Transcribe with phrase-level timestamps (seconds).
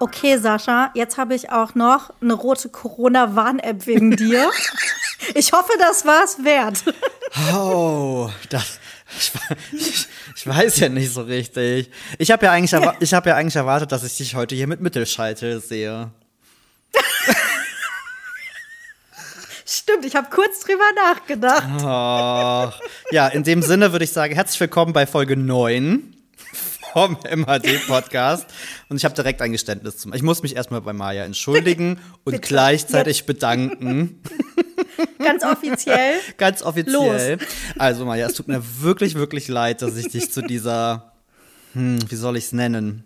[0.00, 4.50] Okay, Sascha, jetzt habe ich auch noch eine rote Corona-Warn-App wegen dir.
[5.34, 6.84] Ich hoffe, das war's wert.
[7.52, 8.78] Oh, das,
[9.72, 11.90] ich, ich, weiß ja nicht so richtig.
[12.18, 14.80] Ich habe ja, eigentlich ich hab ja eigentlich erwartet, dass ich dich heute hier mit
[14.80, 16.10] Mittelscheitel sehe.
[19.66, 21.64] Stimmt, ich habe kurz drüber nachgedacht.
[21.84, 22.78] Ach,
[23.10, 26.14] ja, in dem Sinne würde ich sagen, herzlich willkommen bei Folge 9
[26.94, 28.46] vom MHD-Podcast.
[28.88, 30.14] Und ich habe direkt ein Geständnis zum.
[30.14, 32.46] Ich muss mich erstmal bei Maya entschuldigen und Bitte.
[32.48, 33.26] gleichzeitig Jetzt.
[33.26, 34.22] bedanken.
[35.18, 36.20] Ganz offiziell.
[36.36, 37.38] Ganz offiziell.
[37.38, 37.48] Los.
[37.76, 41.12] Also, Maya, es tut mir wirklich, wirklich leid, dass ich dich zu dieser,
[41.72, 43.04] hm, wie soll ich es nennen?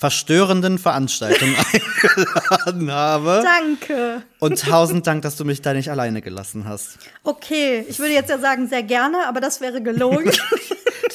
[0.00, 3.42] verstörenden Veranstaltung eingeladen habe.
[3.44, 4.22] Danke.
[4.38, 6.96] Und tausend Dank, dass du mich da nicht alleine gelassen hast.
[7.22, 10.32] Okay, ich würde jetzt ja sagen, sehr gerne, aber das wäre gelogen.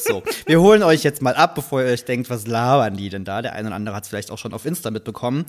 [0.07, 3.25] So, wir holen euch jetzt mal ab, bevor ihr euch denkt, was labern die denn
[3.25, 3.41] da?
[3.41, 5.45] Der eine oder andere hat es vielleicht auch schon auf Insta mitbekommen.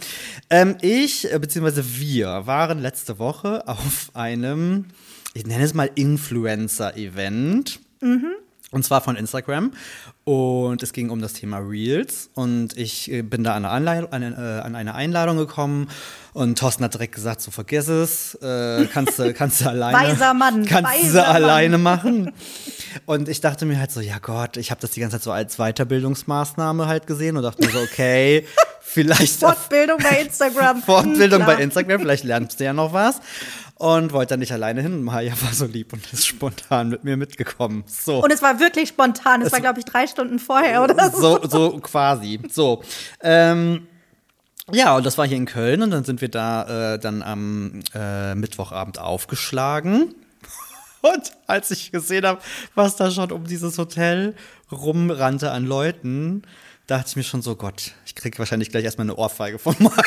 [0.51, 4.87] Ähm, ich, äh, beziehungsweise wir, waren letzte Woche auf einem,
[5.35, 7.81] ich nenne es mal Influencer-Event.
[8.01, 8.33] Mhm.
[8.73, 9.73] Und zwar von Instagram.
[10.25, 12.31] Und es ging um das Thema Reels.
[12.35, 15.89] Und ich äh, bin da an eine, an, äh, an eine Einladung gekommen.
[16.33, 18.35] Und Thorsten hat direkt gesagt: So, vergiss es.
[18.43, 19.97] Äh, kannst, du, kannst du alleine.
[19.97, 20.65] Weiser Mann.
[20.67, 22.33] Kannst Weiser du alleine machen.
[23.05, 25.33] Und ich dachte mir halt so: Ja Gott, ich habe das die ganze Zeit so
[25.33, 28.47] als Weiterbildungsmaßnahme halt gesehen und dachte mir so: Okay.
[28.89, 30.81] Vielleicht Fortbildung bei Instagram.
[30.87, 33.21] Fortbildung hm, bei Instagram, vielleicht lernst du ja noch was
[33.75, 35.03] und wollte dann nicht alleine hin.
[35.03, 37.85] Maya war so lieb und ist spontan mit mir mitgekommen.
[37.87, 38.23] So.
[38.23, 39.43] Und es war wirklich spontan.
[39.43, 41.21] Es, es war, glaube ich, drei Stunden vorher oder so.
[41.21, 42.41] So, so quasi.
[42.51, 42.83] So.
[43.21, 43.87] Ähm,
[44.73, 47.81] ja, und das war hier in Köln und dann sind wir da äh, dann am
[47.95, 50.15] äh, Mittwochabend aufgeschlagen.
[51.13, 52.41] Und als ich gesehen habe,
[52.75, 54.35] was da schon um dieses Hotel
[54.73, 56.43] rumrannte an Leuten,
[56.87, 59.93] dachte ich mir schon so, Gott, ich kriege wahrscheinlich gleich erstmal eine Ohrfeige von Maya.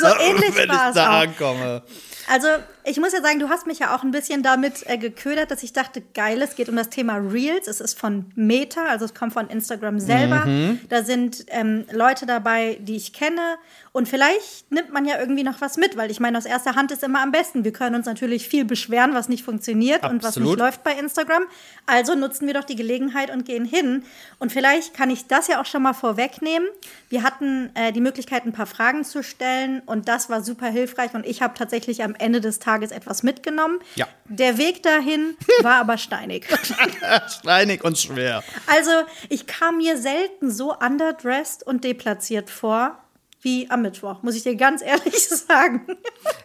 [0.00, 1.82] so ähnlich wenn ich da ankomme.
[2.28, 2.48] Also,
[2.86, 5.62] ich muss ja sagen, du hast mich ja auch ein bisschen damit äh, geködert, dass
[5.62, 7.66] ich dachte, geil, es geht um das Thema Reels.
[7.66, 10.44] Es ist von Meta, also es kommt von Instagram selber.
[10.44, 10.80] Mhm.
[10.90, 13.56] Da sind ähm, Leute dabei, die ich kenne.
[13.92, 16.90] Und vielleicht nimmt man ja irgendwie noch was mit, weil ich meine, aus erster Hand
[16.90, 17.64] ist immer am besten.
[17.64, 20.12] Wir können uns natürlich viel beschweren, was nicht funktioniert Absolut.
[20.12, 21.44] und was nicht läuft bei Instagram.
[21.86, 24.02] Also nutzen wir doch die Gelegenheit und gehen hin.
[24.38, 26.68] Und vielleicht kann ich das ja auch schon mal vorwegnehmen.
[27.08, 31.14] Wir hatten äh, die Möglichkeit, ein paar Fragen zu stellen und das war super hilfreich.
[31.14, 33.78] Und ich habe tatsächlich am Ende des Tages etwas mitgenommen.
[33.94, 34.08] Ja.
[34.26, 36.46] Der Weg dahin war aber steinig.
[37.28, 38.42] steinig und schwer.
[38.66, 38.90] Also,
[39.28, 42.98] ich kam mir selten so underdressed und deplatziert vor
[43.44, 45.86] wie am Mittwoch, muss ich dir ganz ehrlich sagen.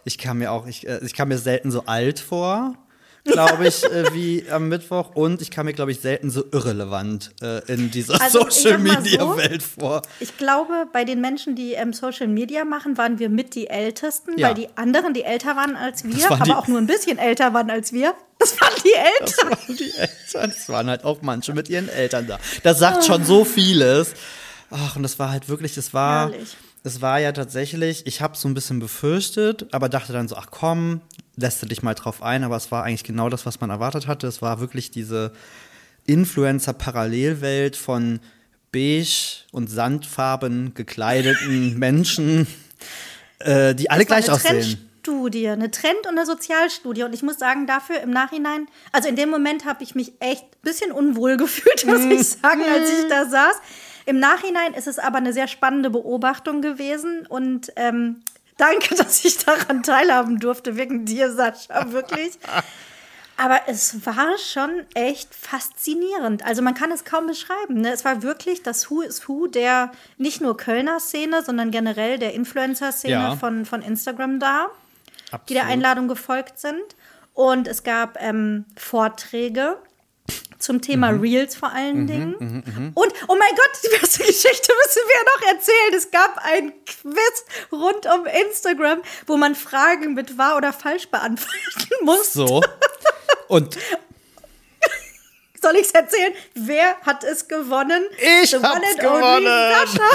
[0.04, 2.76] Ich kam mir auch, ich, äh, ich kam mir selten so alt vor
[3.24, 5.14] glaube ich, äh, wie am Mittwoch.
[5.14, 9.80] Und ich kam mir, glaube ich, selten so irrelevant äh, in dieser also, Social-Media-Welt so,
[9.80, 10.02] vor.
[10.20, 14.38] Ich glaube, bei den Menschen, die ähm, Social Media machen, waren wir mit die Ältesten,
[14.38, 14.48] ja.
[14.48, 17.70] weil die anderen, die älter waren als wir, aber auch nur ein bisschen älter waren
[17.70, 19.50] als wir, das waren die Eltern.
[19.50, 20.50] Das waren die Eltern.
[20.56, 22.38] Es waren halt auch manche mit ihren Eltern da.
[22.62, 24.14] Das sagt schon so vieles.
[24.70, 26.30] Ach, und das war halt wirklich, das war.
[26.30, 30.36] Herrlich es war ja tatsächlich, ich habe so ein bisschen befürchtet, aber dachte dann so,
[30.36, 31.00] ach komm,
[31.40, 34.06] lässt du dich mal drauf ein, aber es war eigentlich genau das, was man erwartet
[34.06, 34.26] hatte.
[34.26, 35.32] Es war wirklich diese
[36.06, 38.20] Influencer-Parallelwelt von
[38.72, 42.46] beige und sandfarben gekleideten Menschen,
[43.40, 44.86] äh, die alle gleich aussehen.
[45.02, 47.04] Studie, eine Trend- und eine Sozialstudie.
[47.04, 50.44] Und ich muss sagen, dafür im Nachhinein, also in dem Moment habe ich mich echt
[50.44, 53.56] ein bisschen unwohl gefühlt, muss ich sagen, als ich da saß.
[54.06, 58.22] Im Nachhinein ist es aber eine sehr spannende Beobachtung gewesen und ähm,
[58.60, 62.38] Danke, dass ich daran teilhaben durfte, wegen dir, Sascha, wirklich.
[63.38, 66.44] Aber es war schon echt faszinierend.
[66.44, 67.80] Also man kann es kaum beschreiben.
[67.80, 67.90] Ne?
[67.90, 72.34] Es war wirklich das Who is Who der nicht nur Kölner Szene, sondern generell der
[72.34, 73.36] Influencer-Szene ja.
[73.36, 74.66] von, von Instagram da,
[75.30, 75.48] Absolut.
[75.48, 76.82] die der Einladung gefolgt sind.
[77.32, 79.78] Und es gab ähm, Vorträge
[80.58, 81.20] zum Thema mhm.
[81.20, 82.36] Reels vor allen mhm, Dingen.
[82.38, 85.94] Mhm, mhm, und, oh mein Gott, die beste Geschichte müssen wir noch erzählen.
[85.96, 92.04] Es gab ein Quiz rund um Instagram, wo man Fragen mit wahr oder falsch beantworten
[92.04, 92.32] muss.
[92.32, 92.62] So.
[93.48, 93.76] Und
[95.60, 96.32] soll ich es erzählen?
[96.54, 98.02] Wer hat es gewonnen?
[98.42, 99.46] Ich The hab's gewonnen.
[99.46, 100.10] Sascha.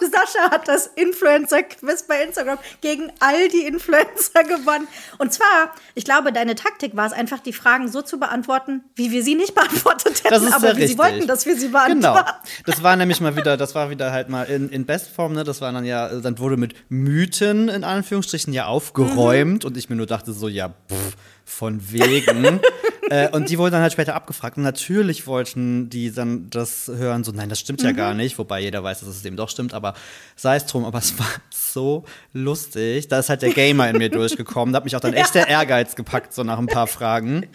[0.00, 4.86] Sascha hat das Influencer-Quiz bei Instagram gegen all die Influencer gewonnen.
[5.18, 9.10] Und zwar, ich glaube, deine Taktik war es einfach, die Fragen so zu beantworten, wie
[9.10, 10.90] wir sie nicht beantwortet hätten, das ist aber wie richtig.
[10.90, 12.00] sie wollten, dass wir sie beantworten.
[12.00, 12.66] Genau.
[12.66, 15.44] Das war nämlich mal wieder, das war wieder halt mal in, in Bestform, ne?
[15.44, 19.68] Das war dann ja, dann wurde mit Mythen in Anführungsstrichen ja aufgeräumt mhm.
[19.68, 22.60] und ich mir nur dachte so, ja, pff, von wegen.
[23.10, 24.56] äh, und die wurden dann halt später abgefragt.
[24.56, 28.38] Und natürlich wollten die dann das hören, so, nein, das stimmt ja gar nicht.
[28.38, 29.94] Wobei jeder weiß, dass es dem doch stimmt, aber
[30.36, 30.84] sei es drum.
[30.84, 33.08] Aber es war so lustig.
[33.08, 34.72] Da ist halt der Gamer in mir durchgekommen.
[34.72, 37.46] Da hat mich auch dann echt der Ehrgeiz gepackt, so nach ein paar Fragen.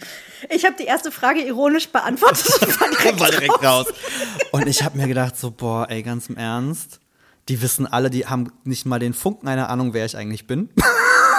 [0.50, 2.46] Ich habe die erste Frage ironisch beantwortet.
[2.60, 3.86] und war direkt war direkt raus.
[3.86, 3.94] raus.
[4.52, 7.00] Und ich habe mir gedacht, so, boah, ey, ganz im Ernst.
[7.48, 10.70] Die wissen alle, die haben nicht mal den Funken einer Ahnung, wer ich eigentlich bin.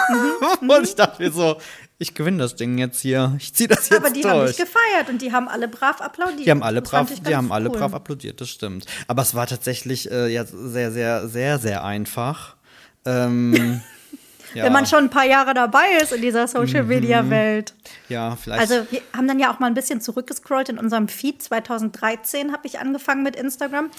[0.07, 0.69] Mhm.
[0.69, 1.57] und ich dachte mir so,
[1.97, 3.35] ich gewinne das Ding jetzt hier.
[3.39, 4.33] Ich ziehe das jetzt Aber die durch.
[4.33, 6.45] haben mich gefeiert und die haben alle brav applaudiert.
[6.45, 7.77] Die haben alle Das brav, die haben alle cool.
[7.77, 8.85] brav applaudiert, das stimmt.
[9.07, 12.55] Aber es war tatsächlich äh, ja sehr, sehr, sehr, sehr einfach.
[13.05, 13.81] Ähm,
[14.53, 17.73] ja, Wenn man schon ein paar Jahre dabei ist in dieser Social-Media-Welt.
[18.09, 18.59] ja, vielleicht.
[18.61, 21.41] Also wir haben dann ja auch mal ein bisschen zurückgescrollt in unserem Feed.
[21.41, 23.89] 2013 habe ich angefangen mit Instagram.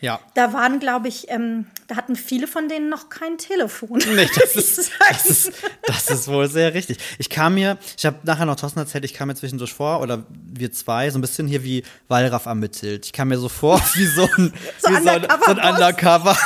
[0.00, 0.20] Ja.
[0.34, 4.02] Da waren, glaube ich, ähm, da hatten viele von denen noch kein Telefon.
[4.14, 5.52] Nee, das ist, das, ist,
[5.86, 6.98] das ist wohl sehr richtig.
[7.18, 10.24] Ich kam mir, ich habe nachher noch Thorsten erzählt, ich kam mir zwischendurch vor, oder
[10.30, 13.06] wir zwei, so ein bisschen hier wie Wallraff ermittelt.
[13.06, 15.58] Ich kam mir so vor wie so ein, So wie so ein, so ein.
[15.58, 16.36] Undercover,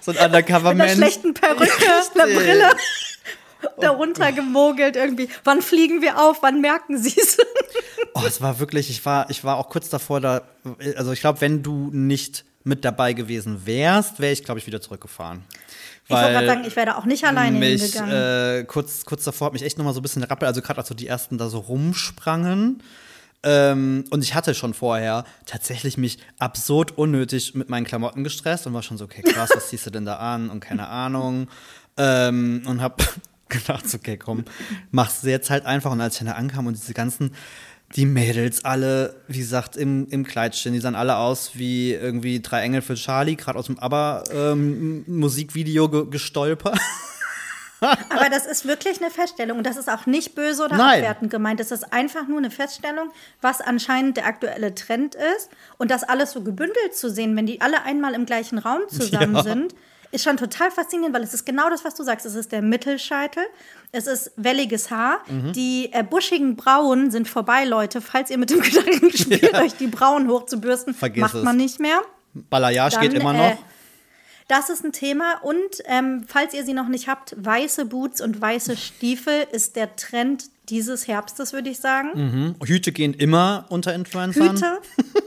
[0.00, 0.92] so ein Mit einer Undercover-Mensch.
[0.92, 1.66] schlechten Perücke,
[2.14, 2.24] einer.
[2.24, 2.70] Brille.
[3.80, 5.28] Darunter gemogelt irgendwie.
[5.44, 6.42] Wann fliegen wir auf?
[6.42, 7.38] Wann merken sie es?
[8.14, 10.42] Oh, es war wirklich, ich war, ich war auch kurz davor, da,
[10.96, 14.80] also ich glaube, wenn du nicht mit dabei gewesen wärst, wäre ich, glaube ich, wieder
[14.80, 15.44] zurückgefahren.
[16.04, 18.60] Ich wollte gerade sagen, ich wäre da auch nicht alleine mich, hingegangen.
[18.60, 20.78] äh, kurz, kurz davor hat mich echt noch mal so ein bisschen rappelt, also gerade
[20.78, 22.82] als so die ersten da so rumsprangen.
[23.42, 28.74] Ähm, und ich hatte schon vorher tatsächlich mich absurd unnötig mit meinen Klamotten gestresst und
[28.74, 31.48] war schon so, okay, krass, was ziehst du denn da an und keine Ahnung.
[31.96, 33.02] Ähm, und hab
[33.48, 34.44] gedacht, okay, komm,
[34.90, 35.92] mach's jetzt halt einfach.
[35.92, 37.32] Und als ich dann da ankam und diese ganzen,
[37.96, 42.40] die Mädels alle, wie gesagt, im, im Kleid stehen, die sahen alle aus wie irgendwie
[42.40, 46.78] drei Engel für Charlie, gerade aus dem ABBA-Musikvideo ge gestolpert.
[47.80, 49.58] Aber das ist wirklich eine Feststellung.
[49.58, 51.00] Und das ist auch nicht böse oder Nein.
[51.00, 51.60] abwertend gemeint.
[51.60, 53.10] Das ist einfach nur eine Feststellung,
[53.42, 55.50] was anscheinend der aktuelle Trend ist.
[55.76, 59.36] Und das alles so gebündelt zu sehen, wenn die alle einmal im gleichen Raum zusammen
[59.36, 59.42] Ja.
[59.42, 59.74] sind,
[60.16, 62.26] ist schon total faszinierend, weil es ist genau das, was du sagst.
[62.26, 63.44] Es ist der Mittelscheitel,
[63.92, 65.20] es ist welliges Haar.
[65.28, 65.52] Mhm.
[65.52, 68.00] Die äh, buschigen Brauen sind vorbei, Leute.
[68.00, 71.44] Falls ihr mit dem Gedanken spielt, euch die Brauen hochzubürsten, Vergiss macht es.
[71.44, 72.00] man nicht mehr.
[72.34, 73.58] Balayage geht Dann, immer äh, noch.
[74.48, 75.40] Das ist ein Thema.
[75.42, 79.96] Und ähm, falls ihr sie noch nicht habt, weiße Boots und weiße Stiefel ist der
[79.96, 82.12] Trend dieses Herbstes, würde ich sagen.
[82.14, 82.54] Hm?
[82.64, 84.56] Hüte gehen immer unter Influencern.
[84.56, 84.78] Hüte.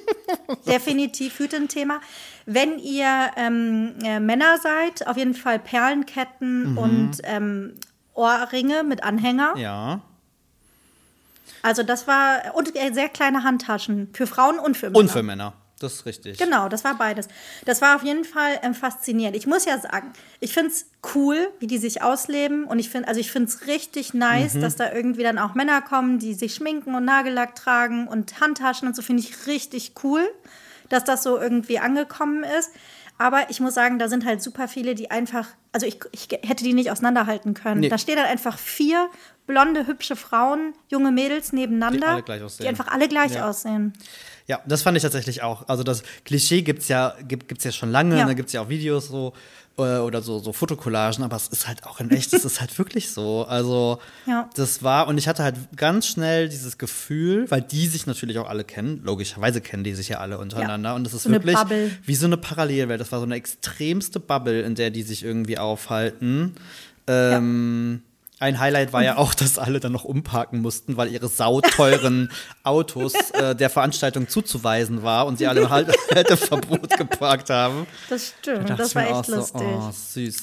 [0.68, 2.00] Definitiv Hüte ein Thema.
[2.45, 7.74] Wenn ihr ähm, äh, Männer seid, auf jeden Fall Perlenketten und ähm,
[8.13, 9.56] Ohrringe mit Anhänger.
[9.57, 10.01] Ja.
[11.62, 15.00] Also das war und äh, sehr kleine Handtaschen für Frauen und für Männer.
[15.00, 15.54] Und für Männer.
[15.79, 16.37] Das ist richtig.
[16.37, 17.27] Genau, das war beides.
[17.65, 19.35] Das war auf jeden Fall ähm, faszinierend.
[19.37, 20.11] Ich muss ja sagen,
[20.41, 22.65] ich finde es cool, wie die sich ausleben.
[22.65, 24.61] Und ich finde, also ich finde es richtig nice, Mhm.
[24.61, 28.87] dass da irgendwie dann auch Männer kommen, die sich schminken und Nagellack tragen und Handtaschen
[28.87, 30.29] und so finde ich richtig cool,
[30.89, 32.71] dass das so irgendwie angekommen ist.
[33.17, 36.63] Aber ich muss sagen, da sind halt super viele, die einfach, also ich, ich hätte
[36.63, 37.81] die nicht auseinanderhalten können.
[37.81, 37.89] Nee.
[37.89, 39.09] Da stehen dann einfach vier
[39.45, 42.63] blonde, hübsche Frauen, junge Mädels nebeneinander, Die alle gleich aussehen.
[42.63, 43.49] die einfach alle gleich Ja.
[43.49, 43.91] aussehen.
[44.49, 45.67] Ja, das fand ich tatsächlich auch.
[45.69, 48.25] Also das Klischee gibt's ja, gibt, gibt's ja schon lange, Ja.
[48.25, 49.33] da gibt's ja auch Videos so
[49.77, 52.75] äh, oder so, so Fotokollagen, aber es ist halt auch in echt, es ist halt
[52.79, 53.45] wirklich so.
[53.45, 54.49] Also Ja.
[54.55, 58.49] das war, und ich hatte halt ganz schnell dieses Gefühl, weil die sich natürlich auch
[58.49, 60.95] alle kennen, logischerweise kennen die sich ja alle untereinander.
[60.95, 61.56] Und das ist So wirklich
[62.06, 62.99] wie so eine Parallelwelt.
[62.99, 66.56] Das war so eine extremste Bubble, in der die sich irgendwie aufhalten.
[67.07, 68.01] Ähm,
[68.39, 72.31] Ein Highlight war ja auch, dass alle dann noch umparken mussten, weil ihre sauteuren
[72.63, 77.85] Autos äh, der Veranstaltung zuzuweisen war und sie alle im Halt- Halteverbot geparkt haben.
[78.09, 79.61] Das stimmt, Da das war echt lustig.
[79.61, 80.37] So, oh, süß.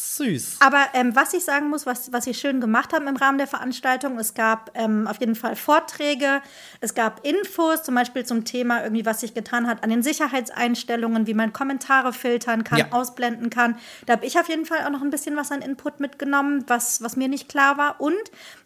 [0.00, 0.56] Süß.
[0.60, 3.46] Aber ähm, was ich sagen muss, was, was sie schön gemacht haben im Rahmen der
[3.46, 6.40] Veranstaltung, es gab ähm, auf jeden Fall Vorträge,
[6.80, 11.26] es gab Infos, zum Beispiel zum Thema irgendwie, was sich getan hat an den Sicherheitseinstellungen,
[11.26, 12.86] wie man Kommentare filtern kann, Ja.
[12.92, 13.76] ausblenden kann.
[14.06, 17.02] Da habe ich auf jeden Fall auch noch ein bisschen was an Input mitgenommen, was,
[17.02, 18.00] was mir nicht klar war.
[18.00, 18.14] Und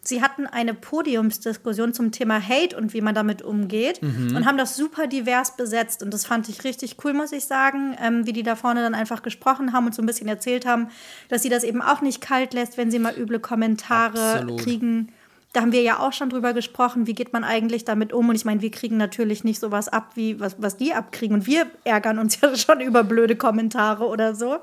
[0.01, 4.35] sie hatten eine Podiumsdiskussion zum Thema Hate und wie man damit umgeht Mhm.
[4.35, 6.03] und haben das super divers besetzt.
[6.03, 8.95] Und das fand ich richtig cool, muss ich sagen, ähm, wie die da vorne dann
[8.95, 10.89] einfach gesprochen haben und so ein bisschen erzählt haben,
[11.29, 14.61] dass sie das eben auch nicht kalt lässt, wenn sie mal üble Kommentare Absolut.
[14.61, 15.11] kriegen.
[15.53, 18.27] Da haben wir ja auch schon drüber gesprochen, wie geht man eigentlich damit um?
[18.29, 21.35] Und ich meine, wir kriegen natürlich nicht sowas ab, wie was, was die abkriegen.
[21.35, 24.57] Und wir ärgern uns ja schon über blöde Kommentare oder so.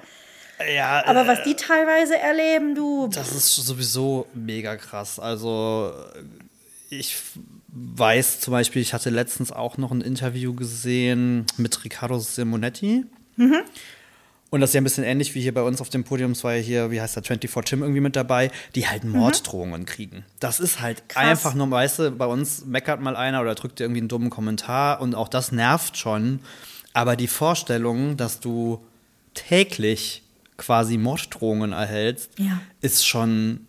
[0.76, 3.08] Ja, Aber was die teilweise erleben, du.
[3.08, 5.18] Das ist sowieso mega krass.
[5.18, 5.92] Also
[6.90, 7.16] ich
[7.68, 13.06] weiß zum Beispiel, ich hatte letztens auch noch ein Interview gesehen mit Riccardo Simonetti.
[14.52, 16.44] Und das ist ja ein bisschen ähnlich wie hier bei uns auf dem Podium, es
[16.44, 20.26] war ja hier, wie heißt der, 24 Tim irgendwie mit dabei, die halt Morddrohungen kriegen.
[20.40, 21.24] Das ist halt Krass.
[21.24, 24.28] einfach nur, weißt du, bei uns meckert mal einer oder drückt dir irgendwie einen dummen
[24.28, 26.40] Kommentar und auch das nervt schon.
[26.92, 28.84] Aber die Vorstellung, dass du
[29.32, 30.22] täglich
[30.58, 32.60] quasi Morddrohungen erhältst, Ja.
[32.82, 33.66] ist schon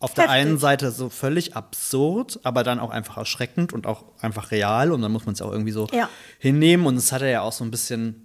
[0.00, 0.40] auf der Heftig.
[0.40, 5.02] einen Seite so völlig absurd, aber dann auch einfach erschreckend und auch einfach real und
[5.02, 6.08] dann muss man es auch irgendwie so Ja.
[6.40, 8.24] hinnehmen und das hat er ja auch so ein bisschen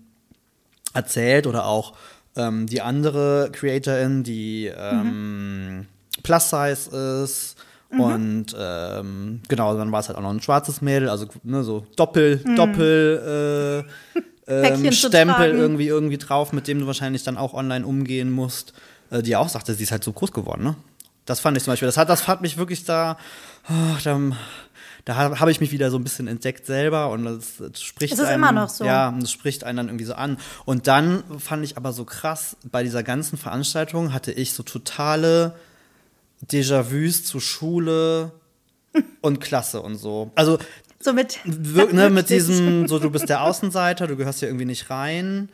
[0.93, 1.93] erzählt oder auch
[2.35, 5.87] ähm, die andere Creatorin, die ähm,
[6.23, 7.55] Plus Size ist
[7.97, 11.85] und ähm, genau, dann war es halt auch noch ein schwarzes Mädel, also ne, so
[11.95, 13.85] Doppel, Doppel
[14.47, 18.73] äh, ähm, Stempel irgendwie irgendwie drauf, mit dem du wahrscheinlich dann auch online umgehen musst,
[19.11, 20.75] äh, die auch sagte, sie ist halt so groß geworden, ne?
[21.25, 23.17] Das fand ich zum Beispiel, das hat, das hat mich wirklich da,
[23.69, 24.19] oh, da,
[25.05, 28.13] da habe hab ich mich wieder so ein bisschen entdeckt selber und das, das spricht
[28.13, 28.85] Es ist einem, immer noch so.
[28.85, 30.37] Ja, und das spricht einen dann irgendwie so an.
[30.65, 35.55] Und dann fand ich aber so krass, bei dieser ganzen Veranstaltung hatte ich so totale
[36.49, 38.31] Déjà-vus zu Schule
[39.21, 40.31] und Klasse und so.
[40.35, 40.57] Also
[40.99, 41.39] So mit.
[41.45, 45.49] ne, mit diesem, so du bist der Außenseiter, du gehörst hier irgendwie nicht rein.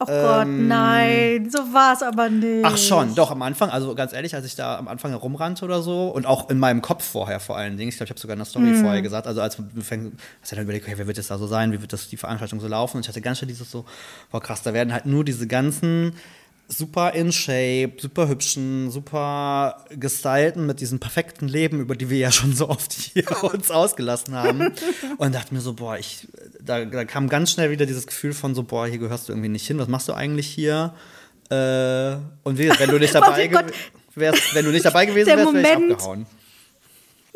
[0.00, 2.44] Oh Gott, nein, so war es aber nicht.
[2.44, 5.64] Ähm, Ach schon, doch am Anfang, also ganz ehrlich, als ich da am Anfang herumrannte
[5.64, 8.20] oder so und auch in meinem Kopf vorher vor allen Dingen, ich glaube, ich habe
[8.20, 10.94] sogar in der Story vorher gesagt, also als wir fängen, hast du dann überlegt, okay,
[10.98, 13.08] wer wird es da so sein, wie wird das die Veranstaltung so laufen und ich
[13.08, 13.84] hatte ganz schnell dieses so,
[14.32, 16.12] boah krass, da werden halt nur diese ganzen
[16.68, 22.32] super in Shape, super hübschen, super gestylten mit diesem perfekten Leben, über die wir ja
[22.32, 24.72] schon so oft hier uns ausgelassen haben.
[25.18, 26.26] Und dachte mir so, boah, ich,
[26.60, 29.50] da, da kam ganz schnell wieder dieses Gefühl von so, boah, hier gehörst du irgendwie
[29.50, 30.94] nicht hin, was machst du eigentlich hier?
[31.50, 33.72] Äh, und wie, wenn du nicht dabei, Oh gew-
[34.14, 36.26] wärst, wenn du nicht dabei gewesen wärst, wäre ich abgehauen.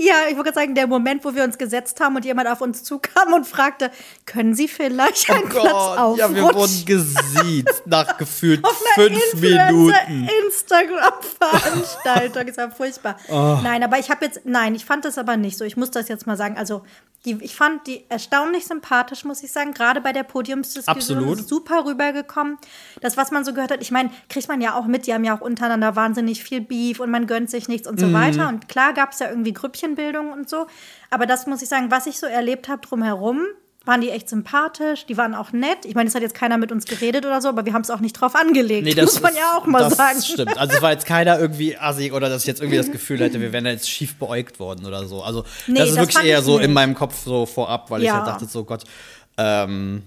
[0.00, 2.60] Ja, ich wollte gerade sagen, der Moment, wo wir uns gesetzt haben und jemand auf
[2.60, 3.90] uns zukam und fragte,
[4.26, 6.86] können Sie vielleicht einen Platz Oh ja, wir wurden aufrutschen?
[6.86, 8.64] gesiezt nach gefühlt
[8.94, 10.28] fünf Minuten.
[10.46, 12.46] Instagram-Veranstaltung.
[12.48, 13.16] Es war furchtbar.
[13.28, 13.58] Oh.
[13.62, 15.64] Nein, aber ich habe jetzt, nein, ich fand das aber nicht so.
[15.64, 16.56] Ich muss das jetzt mal sagen.
[16.56, 16.82] Also,
[17.28, 19.74] die, ich fand die erstaunlich sympathisch, muss ich sagen.
[19.74, 21.48] Gerade bei der Podiumsdiskussion Absolut.
[21.48, 22.56] super rübergekommen.
[23.00, 25.06] Das, was man so gehört hat, ich meine, kriegt man ja auch mit.
[25.06, 28.12] Die haben ja auch untereinander wahnsinnig viel Beef und man gönnt sich nichts und so
[28.12, 28.48] weiter.
[28.48, 30.66] Und klar gab es ja irgendwie Grüppchenbildung und so.
[31.10, 33.42] Aber das muss ich sagen, was ich so erlebt habe drumherum,
[33.88, 35.78] waren die echt sympathisch, die waren auch nett.
[35.84, 37.90] Ich meine, es hat jetzt keiner mit uns geredet oder so, aber wir haben es
[37.90, 38.86] auch nicht drauf angelegt.
[39.02, 40.22] muss man ist- ja auch mal das sagen.
[40.22, 40.56] stimmt.
[40.56, 43.40] Also es war jetzt keiner irgendwie assig oder dass ich jetzt irgendwie das Gefühl hätte,
[43.40, 45.22] wir wären da jetzt schief beäugt worden oder so.
[45.24, 46.74] Also Nee, das ist das wirklich eher ich so in nicht.
[46.74, 48.18] meinem Kopf so vorab, weil ich Ja.
[48.18, 48.84] halt dachte so, Gott,
[49.38, 50.02] ähm,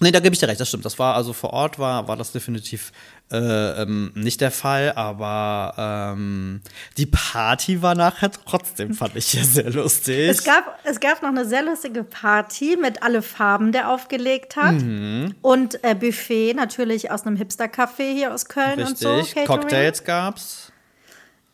[0.00, 0.84] Nee, da gebe ich dir recht, das stimmt.
[0.84, 2.92] Das war also vor Ort war, war das definitiv
[3.32, 6.60] äh, ähm, nicht der Fall, aber ähm,
[6.96, 10.28] die Party war nachher trotzdem, fand ich hier sehr lustig.
[10.28, 14.74] Es gab, es gab noch eine sehr lustige Party mit alle Farben, der aufgelegt hat.
[14.74, 15.34] Mhm.
[15.40, 19.16] Und äh, Buffet natürlich aus einem Hipster-Café hier aus Köln und so.
[19.16, 19.34] Richtig.
[19.34, 19.60] Catering.
[19.60, 20.72] Cocktails gab's.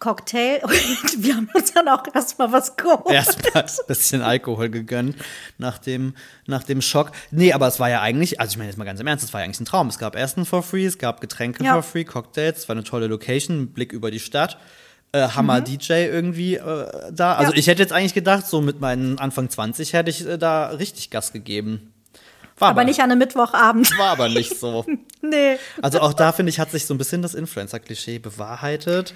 [0.02, 0.59] Cocktail.
[0.64, 3.09] Und wir haben uns dann auch erstmal was geholt.
[3.09, 5.14] Erstmal ein bisschen Alkohol gegönnt
[5.59, 6.14] nach dem,
[6.47, 7.12] nach dem Schock.
[7.30, 9.32] Nee, aber es war ja eigentlich, also ich meine jetzt mal ganz im Ernst, es
[9.32, 9.87] war ja eigentlich ein Traum.
[9.87, 11.75] Es gab Essen for free, es gab Getränke Ja.
[11.75, 14.59] for free, Cocktails, es war eine tolle Location, Blick über die Stadt.
[15.12, 17.35] Äh, Hammer DJ irgendwie äh, da.
[17.35, 17.54] Also Mhm.
[17.54, 17.59] Ja.
[17.61, 21.11] ich hätte jetzt eigentlich gedacht, so mit meinen Anfang 20 hätte ich äh, da richtig
[21.11, 21.92] Gas gegeben.
[22.59, 23.90] War Aber nicht an einem Mittwochabend.
[23.99, 24.85] war aber nicht so.
[25.23, 25.56] nee.
[25.80, 29.14] Also auch da finde ich, hat sich so ein bisschen das Influencer-Klischee bewahrheitet.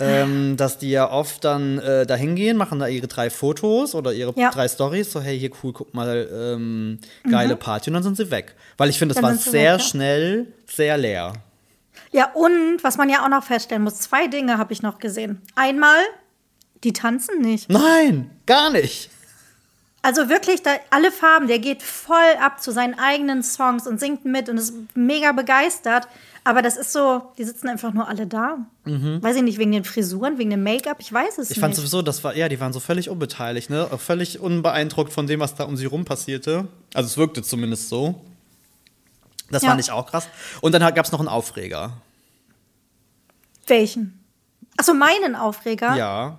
[0.00, 4.12] Ähm, dass die ja oft dann äh, da hingehen, machen da ihre drei Fotos oder
[4.12, 4.50] ihre Ja.
[4.50, 8.30] drei Stories, so hey, hier cool, guck mal, ähm, geile Party und dann sind sie
[8.30, 8.54] weg.
[8.76, 9.86] Weil ich finde, es war sehr weg, ja.
[9.86, 11.32] schnell, sehr leer.
[12.12, 15.42] Ja, und was man ja auch noch feststellen muss, zwei Dinge habe ich noch gesehen.
[15.56, 15.98] Einmal,
[16.84, 17.68] die tanzen nicht.
[17.68, 19.10] Nein, gar nicht.
[20.00, 24.24] Also wirklich, da, alle Farben, der geht voll ab zu seinen eigenen Songs und singt
[24.24, 26.06] mit und ist mega begeistert.
[26.44, 28.58] Aber das ist so, die sitzen einfach nur alle da.
[28.84, 31.60] Weiß ich nicht, wegen den Frisuren, wegen dem Make-up, ich weiß es Ich nicht.
[31.60, 33.88] fand sowieso, das war, ja, die waren so völlig unbeteiligt, ne?
[33.90, 36.66] Auch Völlig unbeeindruckt von dem, was da um sie rum passierte.
[36.94, 38.14] Also es wirkte zumindest so.
[39.50, 39.70] Das Ja.
[39.70, 40.28] fand ich auch krass.
[40.60, 41.92] Und dann gab es noch einen Aufreger.
[43.66, 44.18] Welchen?
[44.76, 46.38] Achso, meinen Aufreger, Ja.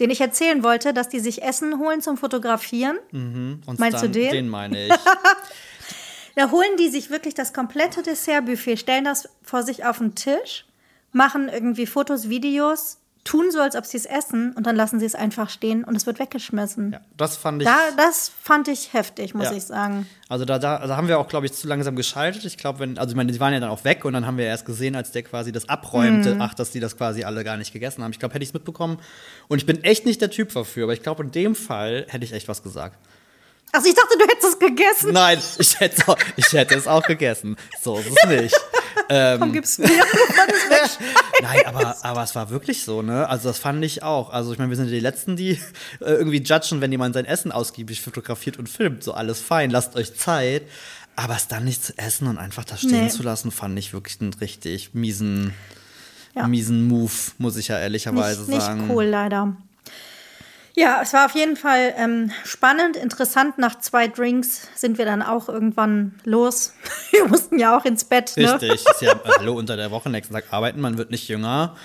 [0.00, 2.98] den ich erzählen wollte, dass die sich Essen holen zum Fotografieren.
[3.12, 4.32] Und Meinst du dann, den?
[4.32, 4.92] Den meine ich.
[6.36, 10.64] Da holen die sich wirklich das komplette Dessertbuffet, stellen das vor sich auf den Tisch,
[11.12, 15.06] machen irgendwie Fotos, Videos, tun so, als ob sie es essen und dann lassen sie
[15.06, 16.92] es einfach stehen und es wird weggeschmissen.
[16.92, 17.68] Ja, das fand ich.
[17.68, 19.52] Da, das fand ich heftig, muss Ja.
[19.56, 20.06] ich sagen.
[20.28, 22.44] Also da, da, da haben wir auch, glaube ich, zu langsam geschaltet.
[22.44, 24.36] Ich glaube, wenn, also ich meine, die waren ja dann auch weg und dann haben
[24.36, 27.56] wir erst gesehen, als der quasi das abräumte, ach, dass die das quasi alle gar
[27.56, 28.10] nicht gegessen haben.
[28.10, 28.98] Ich glaube, hätte ich es mitbekommen.
[29.48, 32.24] Und ich bin echt nicht der Typ dafür, aber ich glaube, in dem Fall hätte
[32.26, 32.98] ich echt was gesagt.
[33.74, 35.12] Also ich dachte, du hättest es gegessen.
[35.12, 37.56] Nein, ich hätte, auch, ich hätte es auch gegessen.
[37.82, 38.54] So ist es nicht.
[39.08, 39.88] Warum gibst du mir?
[41.42, 43.28] Nein, aber, aber es war wirklich so, ne?
[43.28, 44.30] Also das fand ich auch.
[44.30, 45.52] Also ich meine, wir sind die Letzten, die
[46.00, 49.02] äh, irgendwie judgen, wenn jemand sein Essen ausgiebig fotografiert und filmt.
[49.02, 50.62] So alles fein, lasst euch Zeit.
[51.16, 53.08] Aber es dann nicht zu essen und einfach da stehen Nee.
[53.08, 55.54] zu lassen, fand ich wirklich einen richtig miesen,
[56.34, 56.48] Ja.
[56.48, 58.90] miesen Move, muss ich ja ehrlicherweise Nicht, nicht sagen.
[58.90, 59.56] cool, leider.
[60.76, 63.58] Ja, es war auf jeden Fall ähm, spannend, interessant.
[63.58, 66.72] Nach zwei Drinks sind wir dann auch irgendwann los.
[67.12, 68.32] Wir mussten ja auch ins Bett.
[68.36, 68.52] Ne?
[68.52, 68.84] Richtig.
[68.84, 71.76] Ist ja, äh, hallo, unter der Woche, nächsten Tag arbeiten, man wird nicht jünger.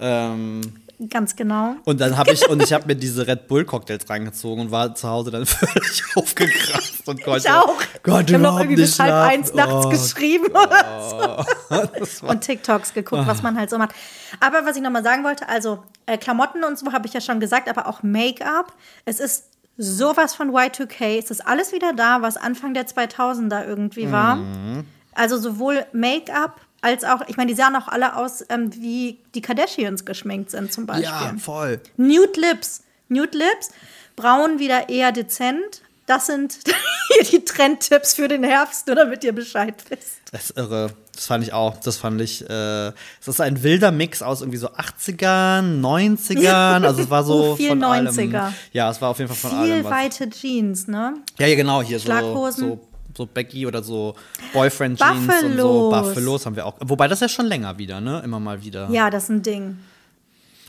[0.00, 0.62] Ähm,
[1.10, 1.76] Ganz genau.
[1.84, 4.94] Und dann habe ich und ich habe mir diese Red Bull Cocktails reingezogen und war
[4.94, 7.76] zu Hause dann völlig aufgekratzt und konnte Ich auch.
[8.02, 11.44] Gott, wir haben noch irgendwie bis halb eins nachts Oh, geschrieben oder
[12.04, 12.26] so.
[12.26, 13.94] Und TikToks geguckt, was man halt so macht.
[14.40, 17.40] Aber was ich nochmal sagen wollte, also äh, Klamotten und so habe ich ja schon
[17.40, 18.72] gesagt, aber auch Make-up.
[19.04, 19.44] Es ist
[19.76, 21.18] sowas von Y2K.
[21.18, 24.36] Es ist alles wieder da, was Anfang der 2000er irgendwie war.
[24.36, 24.84] Mhm.
[25.14, 29.40] Also sowohl Make-up als auch, ich meine, die sahen auch alle aus, ähm, wie die
[29.40, 31.04] Kardashians geschminkt sind zum Beispiel.
[31.06, 31.80] ja, voll.
[31.96, 32.82] Nude Lips.
[33.08, 33.70] Nude Lips.
[34.16, 35.82] Braun wieder eher dezent.
[36.06, 36.58] Das sind
[37.32, 40.18] die Trendtipps für den Herbst, nur damit ihr Bescheid wisst.
[40.32, 40.90] Das ist irre.
[41.14, 41.76] Das fand ich auch.
[41.78, 42.42] Das fand ich.
[42.48, 46.84] Äh, es ist ein wilder Mix aus irgendwie so 80ern, 90ern.
[46.84, 48.36] Also es war so Oh, viel von 90er.
[48.38, 48.54] allem.
[48.72, 49.84] Ja, es war auf jeden Fall von Viel allem.
[49.84, 49.92] Was.
[49.92, 51.14] weite Jeans, ne?
[51.38, 51.82] Ja, ja, genau.
[51.82, 52.68] Hier so, Schlaghosen.
[52.68, 52.80] so,
[53.16, 54.14] so Becky oder so
[54.52, 55.12] Boyfriend Jeans
[55.44, 55.90] und so.
[55.90, 56.08] Buffalos.
[56.08, 56.74] Buffalos haben wir auch.
[56.80, 58.20] Wobei das ja schon länger wieder, ne?
[58.24, 58.88] Immer mal wieder.
[58.90, 59.78] Ja, das ist ein Ding.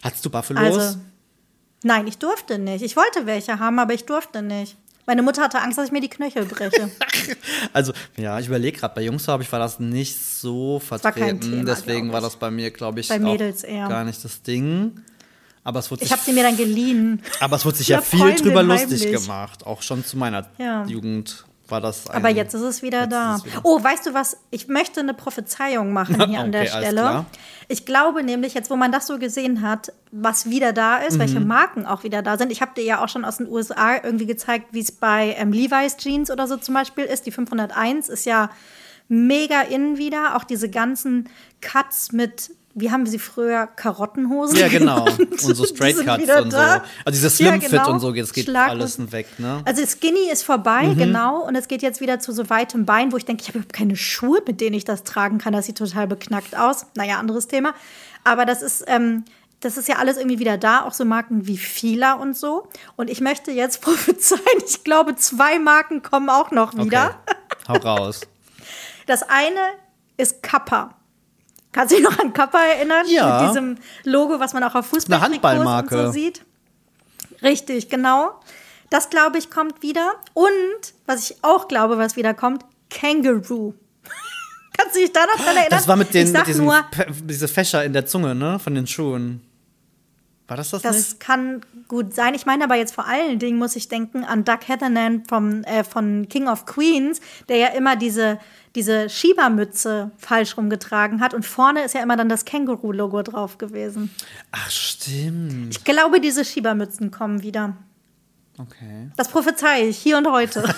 [0.03, 0.77] Hattest du Buffalos?
[0.77, 0.97] Also,
[1.83, 2.83] nein, ich durfte nicht.
[2.83, 4.75] Ich wollte welche haben, aber ich durfte nicht.
[5.07, 6.89] Meine Mutter hatte Angst, dass ich mir die Knöchel breche.
[7.73, 11.39] Also, ja, ich überlege gerade, bei Jungs, glaube ich, war das nicht so war vertreten.
[11.41, 13.87] Thema, Deswegen war das bei mir, glaube ich, Bei auch Mädels eher.
[13.87, 14.99] gar nicht das Ding.
[15.63, 17.21] Aber es wurde Ich habe sie mir dann geliehen.
[17.39, 19.21] aber es wurde sich ja viel Freundin drüber lustig heimlich.
[19.21, 19.65] gemacht.
[19.65, 20.85] Auch schon zu meiner Ja.
[20.85, 23.35] Jugend war das ein, Aber jetzt ist es wieder da.
[23.37, 24.37] es wieder- Oh, weißt du was?
[24.51, 27.25] Ich möchte eine Prophezeiung machen hier an der Okay, Stelle.
[27.67, 31.39] Ich glaube nämlich, jetzt wo man das so gesehen hat, was wieder da ist, welche
[31.39, 31.47] Mhm.
[31.47, 32.51] Marken auch wieder da sind.
[32.51, 35.51] Ich habe dir ja auch schon aus den USA irgendwie gezeigt, wie es bei ähm,
[35.51, 37.25] Levi's Jeans oder so zum Beispiel ist.
[37.25, 38.49] Die 501 ist ja
[39.07, 40.35] mega in wieder.
[40.35, 41.29] Auch diese ganzen
[41.61, 45.05] Cuts mit, wie haben wir sie früher, Karottenhosen Ja, genau.
[45.05, 45.43] genannt.
[45.43, 46.57] Und so Straight Cuts und so.
[46.57, 47.91] Also dieser Ja, Slim Fit genau.
[47.91, 49.03] und so, das geht Schlaghosen.
[49.03, 49.61] alles weg, ne?
[49.65, 51.39] Also Skinny ist vorbei, genau.
[51.47, 53.73] Und es geht jetzt wieder zu so weitem Bein, wo ich denke, ich habe überhaupt
[53.73, 55.53] keine Schuhe, mit denen ich das tragen kann.
[55.53, 56.85] Das sieht total beknackt aus.
[56.95, 57.73] Naja, anderes Thema.
[58.25, 59.23] Aber das ist, ähm,
[59.61, 62.67] das ist ja alles irgendwie wieder da, auch so Marken wie Fila und so.
[62.97, 67.15] Und ich möchte jetzt prophezeien, ich glaube, zwei Marken kommen auch noch wieder.
[67.67, 67.79] Okay.
[67.85, 68.21] Hau raus.
[69.07, 69.59] Das eine
[70.17, 70.95] ist Kappa.
[71.75, 73.05] Kannst du dich noch an Kappa erinnern?
[73.09, 73.41] Ja.
[73.41, 75.97] Mit diesem Logo, was man auch auf Fußball Eine Handballmarke.
[75.99, 76.41] und so sieht.
[77.43, 78.39] Richtig, genau.
[78.89, 80.13] Das, glaube ich, kommt wieder.
[80.33, 80.49] Und,
[81.05, 83.73] was ich auch glaube, was wieder kommt, Kangaroo.
[84.77, 85.67] Kannst du dich da noch dran erinnern?
[85.69, 86.43] Das war mit, den, mit
[86.91, 88.57] Pe- diese Fächer in der Zunge, ne?
[88.59, 89.41] Von den Schuhen.
[90.47, 91.19] War das das, das nicht?
[91.19, 92.35] kann gut sein.
[92.35, 95.83] Ich meine aber jetzt vor allen Dingen muss ich denken an Doug Heathernan vom, äh,
[95.83, 98.39] von King of Queens, der ja immer diese,
[98.75, 101.33] diese Schiebermütze falsch rumgetragen hat.
[101.33, 104.13] Und vorne ist ja immer dann das Känguru-Logo drauf gewesen.
[104.51, 105.75] Ach, stimmt.
[105.77, 107.75] Ich glaube, diese Schiebermützen kommen wieder.
[108.57, 109.09] Okay.
[109.17, 110.63] Das prophezeie ich hier und heute.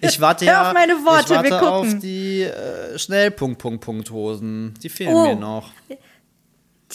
[0.00, 1.94] Ich warte Hör ja auf meine Worte, ich warte wir gucken.
[1.96, 4.74] auf die äh, Schnellpunkt-Punkt-Punkt-Hosen.
[4.82, 5.26] Die fehlen Oh.
[5.28, 5.70] mir noch.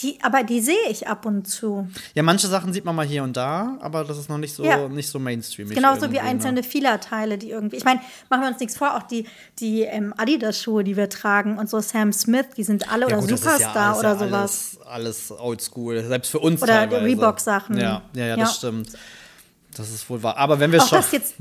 [0.02, 1.86] Die, aber die sehe ich ab und zu.
[2.14, 4.64] Ja, manche Sachen sieht man mal hier und da, aber das ist noch nicht so,
[4.64, 4.88] Ja.
[4.88, 5.74] nicht so mainstreamig.
[5.76, 6.22] Genauso wie ne?
[6.22, 7.76] einzelne Fila-Teile, die irgendwie.
[7.76, 9.26] Ich meine, machen wir uns nichts vor, auch die,
[9.60, 13.18] die ähm, Adidas-Schuhe, die wir tragen und so Sam Smith, die sind alle Ja, oder
[13.18, 14.78] gut, ja- Superstar ist oder ja sowas.
[14.86, 17.04] Alles, alles oldschool, selbst für uns Oder teilweise.
[17.04, 17.78] Reebok-Sachen.
[17.78, 18.54] Ja, ja, ja, das Ja.
[18.56, 18.88] stimmt.
[19.76, 20.36] Das ist wohl wahr.
[20.36, 21.02] Aber wenn wir schon.
[21.12, 21.34] jetzt.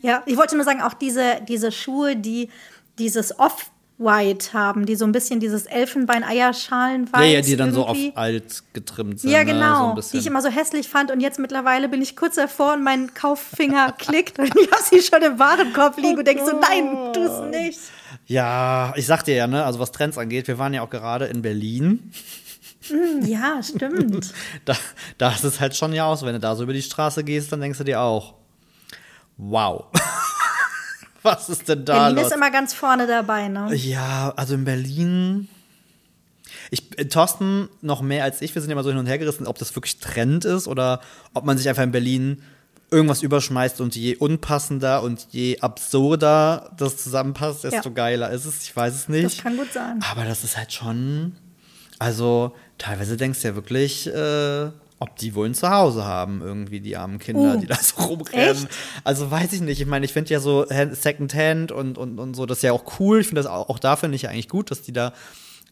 [0.00, 2.50] Ja, ich wollte nur sagen, auch diese, diese Schuhe, die
[2.98, 3.38] dieses
[3.98, 7.20] Off-White haben, die so ein bisschen dieses Elfenbein-Eierschalen-Weiß.
[7.20, 8.16] ja, ja, die dann so auf irgendwie.
[8.16, 9.30] alt getrimmt sind.
[9.30, 9.50] Ja, Ne?
[9.50, 10.00] So genau.
[10.12, 11.10] die ich immer so hässlich fand.
[11.10, 14.38] Und jetzt mittlerweile bin ich kurz davor und mein Kauffinger klickt.
[14.38, 17.80] Und ich habe sie schon im Warenkorb liegen und denke so, nein, tu es nicht.
[18.26, 21.26] ja, ich sag dir ja, ne, also was Trends angeht, wir waren ja auch gerade
[21.26, 22.12] in Berlin.
[23.22, 24.32] Ja, stimmt.
[24.64, 24.74] Da,
[25.18, 26.24] da ist es halt schon ja aus.
[26.24, 28.34] Wenn du da so über die Straße gehst, dann denkst du dir auch,
[29.36, 29.86] wow.
[31.28, 32.26] was ist denn da Berlin los?
[32.26, 33.74] ist immer ganz vorne dabei, ne?
[33.74, 35.48] Ja, also in Berlin.
[36.70, 39.46] Ich, äh, Thorsten noch mehr als ich, wir sind immer so hin und her gerissen,
[39.46, 41.00] ob das wirklich Trend ist oder
[41.34, 42.42] ob man sich einfach in Berlin
[42.90, 47.94] irgendwas überschmeißt und je unpassender und je absurder das zusammenpasst, desto Ja.
[47.94, 48.62] geiler ist es.
[48.62, 49.24] Ich weiß es nicht.
[49.24, 50.00] Das kann gut sein.
[50.10, 51.36] Aber das ist halt schon.
[51.98, 56.96] Also, teilweise denkst du ja wirklich, äh, ob die wohl ein Zuhause haben, irgendwie die
[56.96, 58.48] armen Kinder, Uh, die da so rumrennen.
[58.56, 58.68] echt?
[59.04, 59.80] Also weiß ich nicht.
[59.80, 62.72] Ich meine, ich finde ja so Hand- Secondhand und, und, und so, das ist ja
[62.72, 63.20] auch cool.
[63.20, 65.12] Ich finde das auch, auch da finde ich ja eigentlich gut, dass die da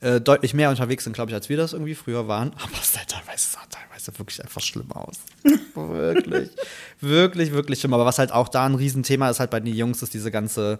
[0.00, 2.52] äh, deutlich mehr unterwegs sind, glaube ich, als wir das irgendwie früher waren.
[2.62, 5.16] Aber es sah teilweise, sah teilweise wirklich einfach schlimm aus.
[5.74, 6.50] wirklich.
[7.00, 7.94] Wirklich, wirklich schlimm.
[7.94, 10.78] Aber was halt auch da ein Riesenthema ist halt bei den Jungs, ist diese ganze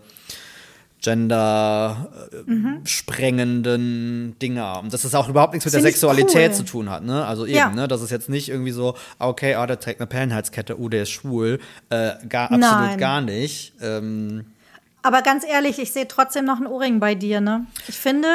[1.06, 4.38] gender äh, Mhm.
[4.40, 4.80] Dinger.
[4.82, 6.56] Und dass das auch überhaupt nichts mit der Finde ich Sexualität cool.
[6.56, 7.24] zu tun hat, ne?
[7.24, 7.70] Also eben, Ja.
[7.70, 7.88] ne?
[7.88, 11.02] Das ist jetzt nicht irgendwie so, ah, okay, ah, der trägt eine Perlenhalskette, oh, der
[11.04, 11.58] ist schwul.
[11.90, 12.98] Äh, gar, absolut Nein.
[12.98, 13.72] gar nicht.
[13.80, 14.46] Ähm,
[15.02, 17.66] Aber ganz ehrlich, ich sehe trotzdem noch einen Ohrring bei dir, ne?
[17.86, 18.26] Ich finde,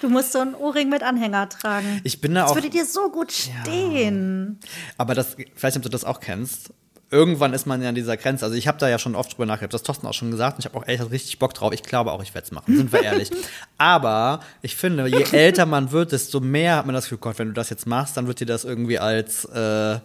[0.00, 2.00] du musst so einen Ohrring mit Anhänger tragen.
[2.04, 2.54] ich bin da das auch.
[2.54, 4.60] würde dir so gut stehen.
[4.96, 6.72] Aber das, vielleicht, ob du das auch kennst.
[7.12, 8.44] Irgendwann ist man ja an dieser Grenze.
[8.44, 9.74] Also ich habe da ja schon oft drüber nachgedacht.
[9.74, 10.56] Das Thorsten auch schon gesagt.
[10.56, 11.72] Und ich habe auch echt richtig Bock drauf.
[11.72, 12.76] Ich glaube auch, ich werde es machen.
[12.76, 13.30] Sind wir ehrlich.
[13.78, 17.48] Aber ich finde, je älter man wird, desto mehr hat man das Gefühl, Gott, wenn
[17.48, 19.98] du das jetzt machst, dann wird dir das irgendwie als äh,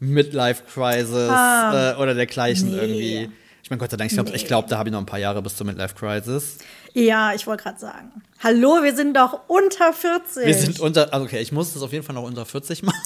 [0.00, 2.76] Midlife-Crisis äh, oder dergleichen nee.
[2.76, 3.30] irgendwie.
[3.64, 5.18] Ich meine, Gott sei Dank, ich glaube, ich glaub, da habe ich noch ein paar
[5.18, 6.58] Jahre bis zur Midlife-Crisis.
[6.92, 8.22] Ja, ich wollte gerade sagen.
[8.42, 10.44] Hallo, wir sind doch unter 40.
[10.44, 13.00] Wir sind unter, also okay, ich muss das auf jeden Fall noch unter 40 machen.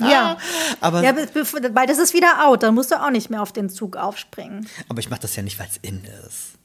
[0.00, 0.38] ja.
[0.80, 3.68] Aber, ja, weil das ist wieder out, dann musst du auch nicht mehr auf den
[3.68, 4.66] Zug aufspringen.
[4.88, 6.57] aber ich mache das ja nicht, weil es in ist.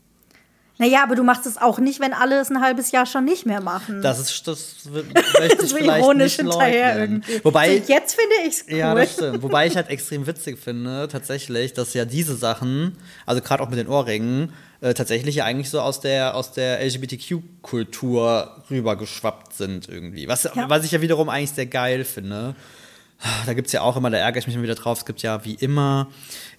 [0.79, 3.45] Naja, aber du machst es auch nicht, wenn alle es ein halbes Jahr schon nicht
[3.45, 4.01] mehr machen.
[4.01, 7.23] Das ist, das möchte ich so vielleicht ironisch nicht hinterher leugnen.
[7.27, 7.45] irgendwie.
[7.45, 8.77] Wobei, so, jetzt finde ich es cool.
[8.77, 9.43] ja, das stimmt.
[9.43, 13.77] Wobei ich halt extrem witzig finde, tatsächlich, dass ja diese Sachen, also gerade auch mit
[13.77, 20.27] den Ohrringen, äh, tatsächlich ja eigentlich so aus der, aus der LGBTQ-Kultur rübergeschwappt sind irgendwie.
[20.27, 20.69] Was, Ja.
[20.69, 22.55] was ich ja wiederum eigentlich sehr geil finde.
[23.45, 25.21] Da gibt es ja auch immer, da ärgere ich mich immer wieder drauf, es gibt
[25.21, 26.09] ja wie immer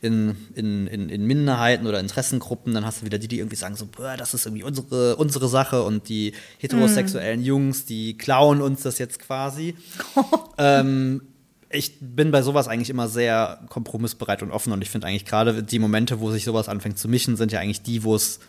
[0.01, 3.77] in, in, in, in Minderheiten oder Interessengruppen, dann hast du wieder die, die irgendwie sagen
[3.77, 8.83] so, boah, das ist irgendwie unsere, unsere Sache und die heterosexuellen Jungs, die klauen uns
[8.83, 9.75] das jetzt quasi.
[10.59, 11.23] ähm,
[11.69, 15.63] ich bin bei sowas eigentlich immer sehr kompromissbereit und offen und ich finde eigentlich gerade
[15.63, 18.41] die Momente, wo sich sowas anfängt zu mischen, sind ja eigentlich die, wo es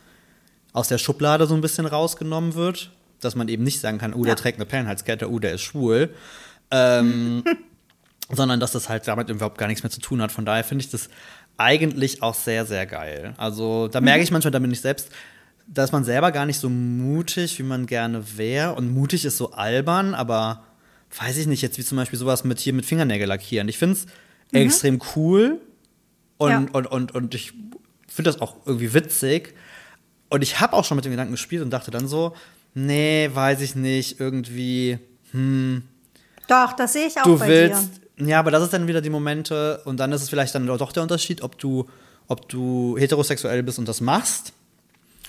[0.72, 4.24] aus der Schublade so ein bisschen rausgenommen wird, dass man eben nicht sagen kann, oh,
[4.24, 4.36] der Ja.
[4.36, 6.14] trägt eine Perlenhalskette, oh, der ist schwul.
[6.72, 7.44] Ähm,
[8.32, 10.32] sondern dass das halt damit überhaupt gar nichts mehr zu tun hat.
[10.32, 11.10] Von daher finde ich das
[11.58, 13.34] eigentlich auch sehr, sehr geil.
[13.38, 15.10] Also da merke ich manchmal, da bin ich selbst,
[15.68, 18.74] da ist man selber gar nicht so mutig, wie man gerne wäre.
[18.76, 20.64] Und mutig ist so albern, aber
[21.18, 23.68] weiß ich nicht, jetzt wie zum Beispiel sowas mit hier mit Fingernägel lackieren.
[23.70, 24.06] Ich finde es
[24.52, 25.62] extrem cool
[26.38, 26.66] und, Ja.
[26.74, 27.52] und, und, und ich
[28.08, 29.54] finde das auch irgendwie witzig.
[30.30, 32.36] Und ich habe auch schon mit dem Gedanken gespielt und dachte dann so,
[32.74, 34.98] nee, weiß ich nicht, irgendwie,
[36.48, 38.02] Doch, das sehe ich auch du bei willst, dir.
[38.18, 40.92] Ja, aber das ist dann wieder die Momente und dann ist es vielleicht dann doch
[40.92, 41.88] der Unterschied, ob du,
[42.28, 44.54] ob du heterosexuell bist und das machst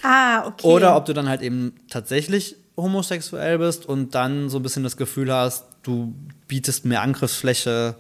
[0.03, 0.67] Ah, okay.
[0.67, 4.97] oder ob du dann halt eben tatsächlich homosexuell bist und dann so ein bisschen das
[4.97, 6.15] Gefühl hast, du
[6.47, 7.95] bietest mehr Angriffsfläche,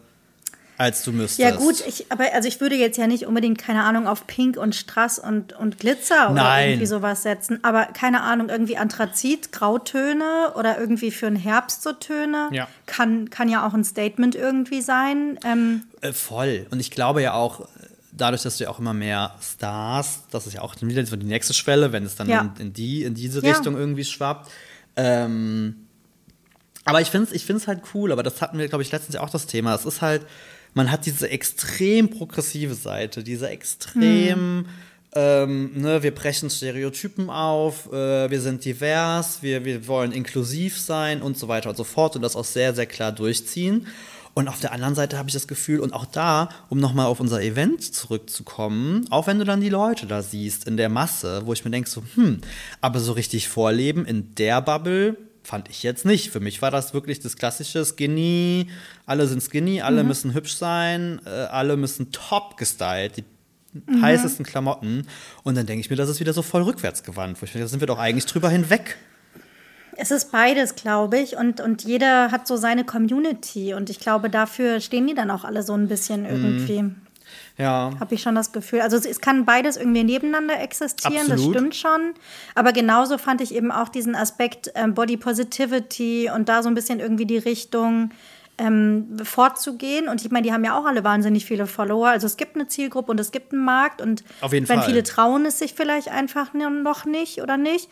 [0.78, 1.38] als du müsstest.
[1.38, 4.56] ja gut, ich, aber also ich würde jetzt ja nicht unbedingt, keine Ahnung, auf Pink
[4.56, 6.68] und Strass und, und Glitzer oder Nein.
[6.70, 7.60] irgendwie sowas setzen.
[7.62, 12.48] Aber keine Ahnung, irgendwie Anthrazit, Grautöne oder irgendwie für den Herbst so Töne.
[12.52, 12.68] Ja.
[12.86, 15.38] Kann, kann ja auch ein Statement irgendwie sein.
[15.44, 16.66] Ähm, Äh, voll.
[16.70, 17.68] Und ich glaube ja auch,
[18.12, 21.26] dadurch, dass du ja auch immer mehr Stars, das ist ja auch wieder so die
[21.26, 22.40] nächste Schwelle, wenn es dann Ja.
[22.58, 23.52] in, in, die, in diese Ja.
[23.52, 24.50] Richtung irgendwie schwappt.
[24.96, 25.86] Ähm,
[26.84, 29.14] aber ich finde es ich find's halt cool, aber das hatten wir, glaube ich, letztens
[29.16, 29.74] ja auch das Thema.
[29.74, 30.22] Es ist halt,
[30.76, 34.66] man hat diese extrem progressive Seite, diese extrem,
[35.14, 41.22] ähm, ne, wir brechen Stereotypen auf, äh, wir sind divers, wir, wir wollen inklusiv sein
[41.22, 43.86] und so weiter und so fort und das auch sehr, sehr klar durchziehen.
[44.34, 47.20] Und auf der anderen Seite habe ich das Gefühl, und auch da, um nochmal auf
[47.20, 51.54] unser Event zurückzukommen, auch wenn du dann die Leute da siehst in der Masse, wo
[51.54, 52.42] ich mir denke, so, hm,
[52.82, 56.30] aber so richtig vorleben in der Bubble fand ich jetzt nicht.
[56.30, 58.68] Für mich war das wirklich das klassische Skinny,
[59.06, 63.24] alle sind skinny, alle müssen hübsch sein, äh, alle müssen top gestylt, die
[64.00, 65.06] heißesten Klamotten.
[65.44, 66.66] Und dann denke ich mir, das ist wieder so voll.
[66.66, 66.76] Wo ich
[67.52, 68.96] denke, da sind wir doch eigentlich drüber hinweg.
[69.96, 71.37] es ist beides, glaube ich.
[71.37, 73.74] Und, und jeder hat so seine Community.
[73.74, 77.06] Und ich glaube, dafür stehen die dann auch alle so ein bisschen Mhm.
[77.59, 77.90] Ja.
[78.01, 78.81] Habe ich schon das Gefühl.
[78.81, 81.55] Also es- kann beides irgendwie nebeneinander existieren, das Absolut.
[81.57, 82.14] stimmt schon.
[82.55, 86.75] Aber genauso fand ich eben auch diesen Aspekt ähm, Body Positivity und da so ein
[86.75, 88.11] bisschen irgendwie die Richtung
[88.59, 90.09] ähm, vorzugehen.
[90.09, 92.09] Und ich meine, die haben ja auch alle wahnsinnig viele Follower.
[92.09, 94.01] Also es gibt eine Zielgruppe und es gibt einen Markt.
[94.01, 94.88] Und Auf jeden wenn Fall.
[94.88, 97.88] viele trauen es sich vielleicht einfach noch nicht oder nicht.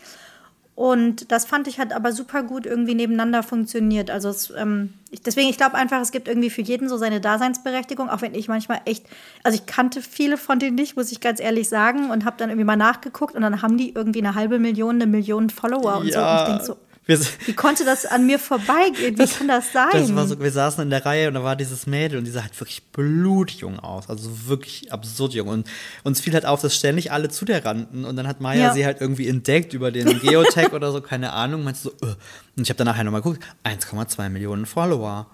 [0.75, 4.11] Und das fand ich hat aber super gut irgendwie nebeneinander funktioniert.
[4.11, 7.21] Also es, ähm, ich, deswegen, ich glaube einfach, es gibt irgendwie für jeden so seine
[7.21, 9.05] Daseinsberechtigung, auch wenn ich manchmal echt,
[9.43, 12.49] also ich kannte viele von denen nicht, muss ich ganz ehrlich sagen, und habe dann
[12.49, 16.11] irgendwie mal nachgeguckt und dann haben die irgendwie eine halbe Million, eine Million Follower und
[16.11, 16.19] so.
[16.19, 19.17] Und ich denke so, Wir, Wie konnte das an mir vorbeigehen?
[19.19, 19.89] Wie kann das sein?
[19.93, 22.31] das war so, wir saßen in der Reihe und da war dieses Mädel und die
[22.31, 24.09] sah halt wirklich blutjung aus.
[24.09, 25.47] Also wirklich absurd jung.
[25.49, 25.67] Und
[26.03, 28.05] uns fiel halt auf, dass ständig alle zu der rannten.
[28.05, 28.73] Und dann hat Maya Ja.
[28.73, 31.63] sie halt irgendwie entdeckt über den Geotech oder so, keine Ahnung.
[31.63, 32.15] Meinte so, äh.
[32.57, 35.27] Und ich habe dann nachher nochmal geguckt, 1,2 Millionen Follower.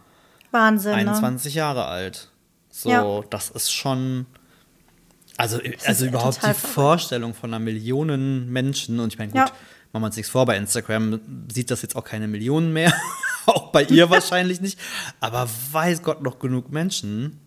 [0.52, 0.92] Wahnsinn.
[0.92, 0.98] Ne?
[0.98, 2.30] 21 Jahre alt.
[2.70, 3.22] So, Ja.
[3.30, 4.26] das ist schon.
[5.38, 6.60] Also, ist also überhaupt die verrückt.
[6.60, 9.52] Vorstellung von einer Million Menschen, und ich meine, gut, Ja.
[9.92, 11.20] Machen wir uns nichts vor, bei Instagram
[11.52, 12.94] sieht das jetzt auch keine Millionen mehr.
[13.46, 14.80] auch bei ihr wahrscheinlich nicht.
[15.20, 17.40] Aber weiß Gott noch genug Menschen.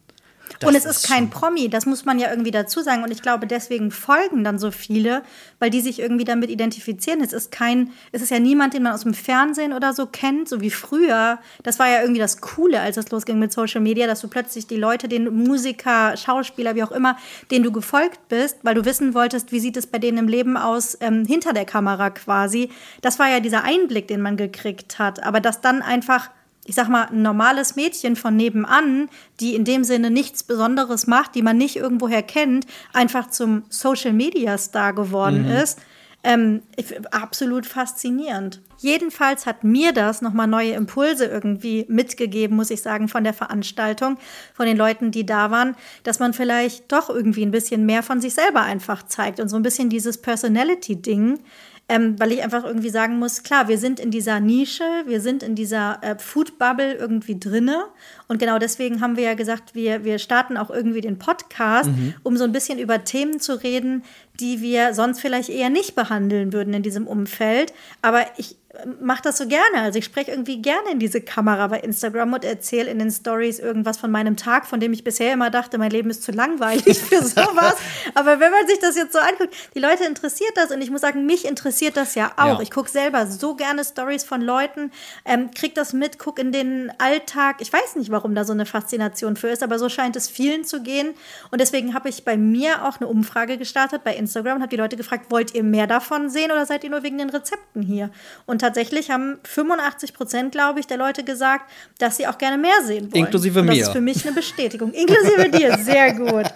[0.64, 3.02] Das und es ist kein schon- Promi, das muss man ja irgendwie dazu sagen.
[3.02, 5.22] Und ich glaube, deswegen folgen dann so viele,
[5.58, 7.20] weil die sich irgendwie damit identifizieren.
[7.20, 10.48] Es ist kein, es ist ja niemand, den man aus dem Fernsehen oder so kennt,
[10.48, 11.38] so wie früher.
[11.62, 14.66] Das war ja irgendwie das Coole, als es losging mit Social Media, dass du plötzlich
[14.66, 17.16] die Leute, den Musiker, Schauspieler, wie auch immer,
[17.50, 20.56] denen du gefolgt bist, weil du wissen wolltest, wie sieht es bei denen im Leben
[20.56, 22.70] aus, ähm, hinter der Kamera quasi.
[23.02, 25.22] Das war ja dieser Einblick, den man gekriegt hat.
[25.22, 26.30] Aber dass dann einfach
[26.64, 29.08] ich sag mal, ein normales Mädchen von nebenan,
[29.40, 34.12] die in dem Sinne nichts Besonderes macht, die man nicht irgendwoher kennt, einfach zum Social
[34.12, 35.78] Media Star geworden ist.
[36.26, 36.62] Ähm,
[37.10, 38.62] absolut faszinierend.
[38.78, 44.16] Jedenfalls hat mir das nochmal neue Impulse irgendwie mitgegeben, muss ich sagen, von der Veranstaltung,
[44.54, 48.22] von den Leuten, die da waren, dass man vielleicht doch irgendwie ein bisschen mehr von
[48.22, 51.40] sich selber einfach zeigt und so ein bisschen dieses Personality-Ding.
[51.86, 55.42] Ähm, weil ich einfach irgendwie sagen muss, klar, wir sind in dieser Nische, wir sind
[55.42, 57.84] in dieser äh, Food-Bubble irgendwie drinne.
[58.26, 61.90] Und genau deswegen haben wir ja gesagt, wir, wir starten auch irgendwie den Podcast,
[62.22, 64.02] um so ein bisschen über Themen zu reden,
[64.40, 67.74] die wir sonst vielleicht eher nicht behandeln würden in diesem Umfeld.
[68.00, 68.56] Aber ich
[69.00, 69.82] mache das so gerne.
[69.82, 73.58] Also ich spreche irgendwie gerne in diese Kamera bei Instagram und erzähle in den Stories
[73.58, 76.98] irgendwas von meinem Tag, von dem ich bisher immer dachte, mein Leben ist zu langweilig
[76.98, 77.76] für sowas.
[78.14, 81.00] Aber wenn man sich das jetzt so anguckt, die Leute interessiert das und ich muss
[81.00, 82.58] sagen, mich interessiert das ja auch.
[82.58, 82.60] Ja.
[82.60, 84.90] Ich gucke selber so gerne Stories von Leuten,
[85.24, 87.56] ähm, krieg das mit, guck in den Alltag.
[87.60, 90.64] Ich weiß nicht, warum da so eine Faszination für ist, aber so scheint es vielen
[90.64, 91.14] zu gehen.
[91.50, 94.76] Und deswegen habe ich bei mir auch eine Umfrage gestartet bei Instagram und habe die
[94.76, 98.10] Leute gefragt, wollt ihr mehr davon sehen oder seid ihr nur wegen den Rezepten hier?
[98.46, 102.82] Und tatsächlich haben 85 Prozent, glaube ich, der Leute gesagt, dass sie auch gerne mehr
[102.84, 103.26] sehen wollen.
[103.26, 103.82] Inklusive und das mir.
[103.82, 104.92] ist für mich eine Bestätigung.
[104.92, 106.46] Inklusive dir, sehr gut.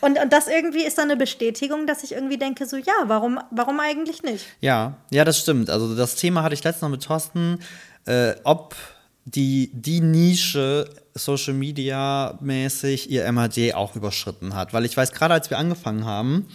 [0.00, 3.40] Und, und das irgendwie ist dann eine Bestätigung, dass ich irgendwie denke, so ja, warum,
[3.50, 4.46] warum eigentlich nicht?
[4.60, 5.68] Ja, ja, das stimmt.
[5.68, 7.58] Also das Thema hatte ich letztens noch mit Thorsten,
[8.04, 8.76] äh, ob
[9.24, 14.72] die, die Nische Social Media mäßig ihr MHD auch überschritten hat.
[14.72, 16.46] Weil ich weiß, gerade als wir angefangen haben,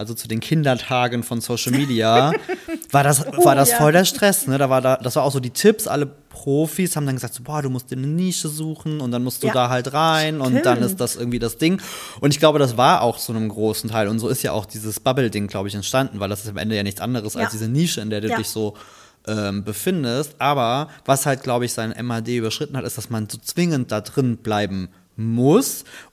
[0.00, 2.32] also zu den Kindertagen von Social Media,
[2.90, 4.46] war das, war das voll der Stress.
[4.46, 4.58] Ne?
[4.58, 7.42] Da war da, das war auch so die Tipps, alle Profis haben dann gesagt, so,
[7.42, 9.52] boah, du musst dir eine Nische suchen und dann musst du Ja.
[9.52, 10.90] da halt rein und dann Stimmt.
[10.90, 11.80] ist das irgendwie das Ding.
[12.20, 14.08] Und ich glaube, das war auch zu einem großen Teil.
[14.08, 16.76] Und so ist ja auch dieses Bubble-Ding, glaube ich, entstanden, weil das ist am Ende
[16.76, 17.42] ja nichts anderes Ja.
[17.42, 18.36] als diese Nische, in der du Ja.
[18.38, 18.74] dich so
[19.28, 20.36] ähm, befindest.
[20.38, 24.00] Aber was halt, glaube ich, sein MAD überschritten hat, ist, dass man so zwingend da
[24.00, 24.99] drin bleiben muss.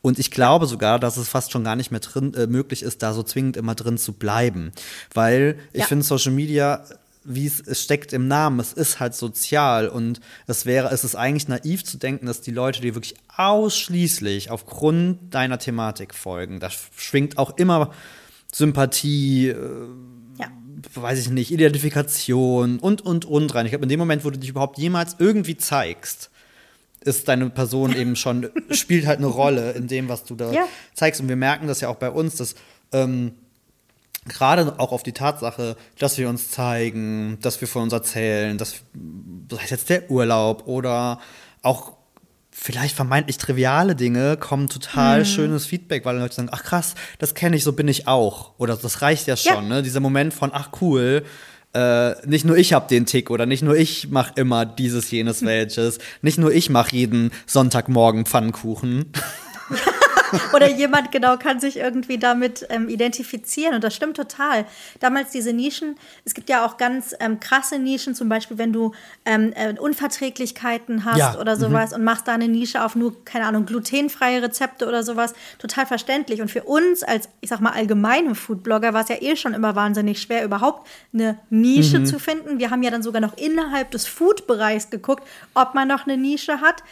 [0.02, 3.02] Und ich glaube sogar, dass es fast schon gar nicht mehr drin, äh, möglich ist,
[3.04, 4.72] da so zwingend immer drin zu bleiben.
[5.14, 5.86] Weil ich Ja.
[5.88, 6.84] finde Social Media
[7.30, 11.16] wie es, es steckt im Namen, es ist halt sozial und es wäre, es ist
[11.16, 16.62] eigentlich naiv zu denken, dass die Leute dir wirklich ausschließlich aufgrund deiner Thematik folgen.
[16.62, 17.92] Da schwingt auch immer
[18.54, 19.56] Sympathie, äh,
[20.40, 20.48] Ja.
[20.96, 23.66] weiß ich nicht, Identifikation und, und, und rein.
[23.66, 26.30] Ich glaube, in dem Moment, wo du dich überhaupt jemals irgendwie zeigst,
[27.02, 30.68] ist deine Person eben schon, spielt halt eine Rolle in dem, was du da Ja.
[30.94, 31.22] zeigst.
[31.22, 32.56] Und wir merken das ja auch bei uns, dass
[32.92, 33.34] ähm,
[34.28, 38.76] gerade auch auf die Tatsache, dass wir uns zeigen, dass wir von uns erzählen, dass,
[39.52, 41.20] sei es jetzt der Urlaub oder
[41.62, 41.94] auch
[42.52, 47.56] vielleicht vermeintlich triviale Dinge, kommen total schönes Feedback, weil Leute sagen, ach krass, das kenne
[47.56, 48.54] ich, so bin ich auch.
[48.58, 49.76] Oder das reicht ja schon, Ja.
[49.76, 49.84] ne?
[49.84, 51.24] Dieser Moment von, ach cool,
[51.74, 55.44] äh, nicht nur ich habe den Tick oder nicht nur ich mache immer dieses, jenes,
[55.44, 59.12] welches, nicht nur ich mache jeden Sonntagmorgen Pfannkuchen.
[60.54, 63.76] Oder jemand genau kann sich irgendwie damit ähm, identifizieren.
[63.76, 64.66] Und das stimmt total.
[65.00, 68.94] Damals diese Nischen, es gibt ja auch ganz ähm, krasse Nischen, zum Beispiel, wenn du
[69.26, 73.46] ähm, äh, Unverträglichkeiten hast Ja, oder sowas und machst da eine Nische auf nur, keine
[73.46, 75.34] Ahnung, glutenfreie Rezepte oder sowas.
[75.60, 76.42] Total verständlich.
[76.42, 79.76] Und für uns als, ich sag mal, allgemeine Foodblogger war es ja eh schon immer
[79.76, 82.60] wahnsinnig schwer, überhaupt eine Nische zu finden.
[82.60, 86.62] Wir haben ja dann sogar noch innerhalb des Food-Bereichs geguckt, ob man noch eine Nische
[86.62, 86.84] hat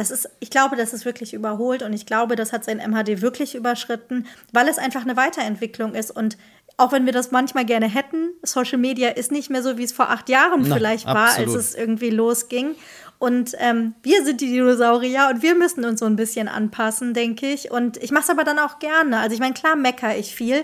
[0.00, 3.20] das ist, ich glaube, das ist wirklich überholt und ich glaube, das hat sein MHD
[3.20, 6.38] wirklich überschritten, weil es einfach eine Weiterentwicklung ist und
[6.78, 9.92] auch wenn wir das manchmal gerne hätten, Social Media ist nicht mehr so, wie es
[9.92, 11.54] vor acht Jahren Na, vielleicht war, absolut.
[11.54, 12.74] als es irgendwie losging.
[13.18, 17.48] Und ähm, wir sind die Dinosaurier und wir müssen uns so ein bisschen anpassen, denke
[17.52, 17.70] ich.
[17.70, 19.18] Und ich mache es aber dann auch gerne.
[19.18, 20.62] Also ich meine, klar meckere ich viel,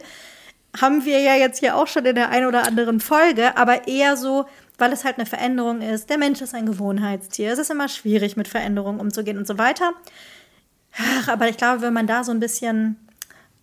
[0.80, 4.16] haben wir ja jetzt hier auch schon in der einen oder anderen Folge, aber eher
[4.16, 4.46] so,
[4.78, 6.10] weil es halt eine Veränderung ist.
[6.10, 7.52] Der Mensch ist ein Gewohnheitstier.
[7.52, 9.92] Es ist immer schwierig, mit Veränderungen umzugehen und so weiter.
[10.98, 12.96] Ach, aber ich glaube, wenn man da so ein bisschen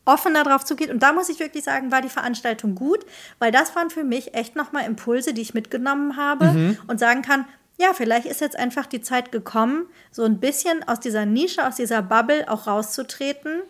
[0.06, 0.90] offener drauf zugeht.
[0.90, 3.06] Und da muss ich wirklich sagen, war die Veranstaltung gut,
[3.40, 6.78] weil das waren für mich echt nochmal Impulse, die ich mitgenommen habe mhm.
[6.88, 7.46] und sagen kann,
[7.78, 11.76] ja, vielleicht ist jetzt einfach die Zeit gekommen, so ein bisschen aus dieser Nische, aus
[11.76, 13.62] dieser Bubble auch rauszutreten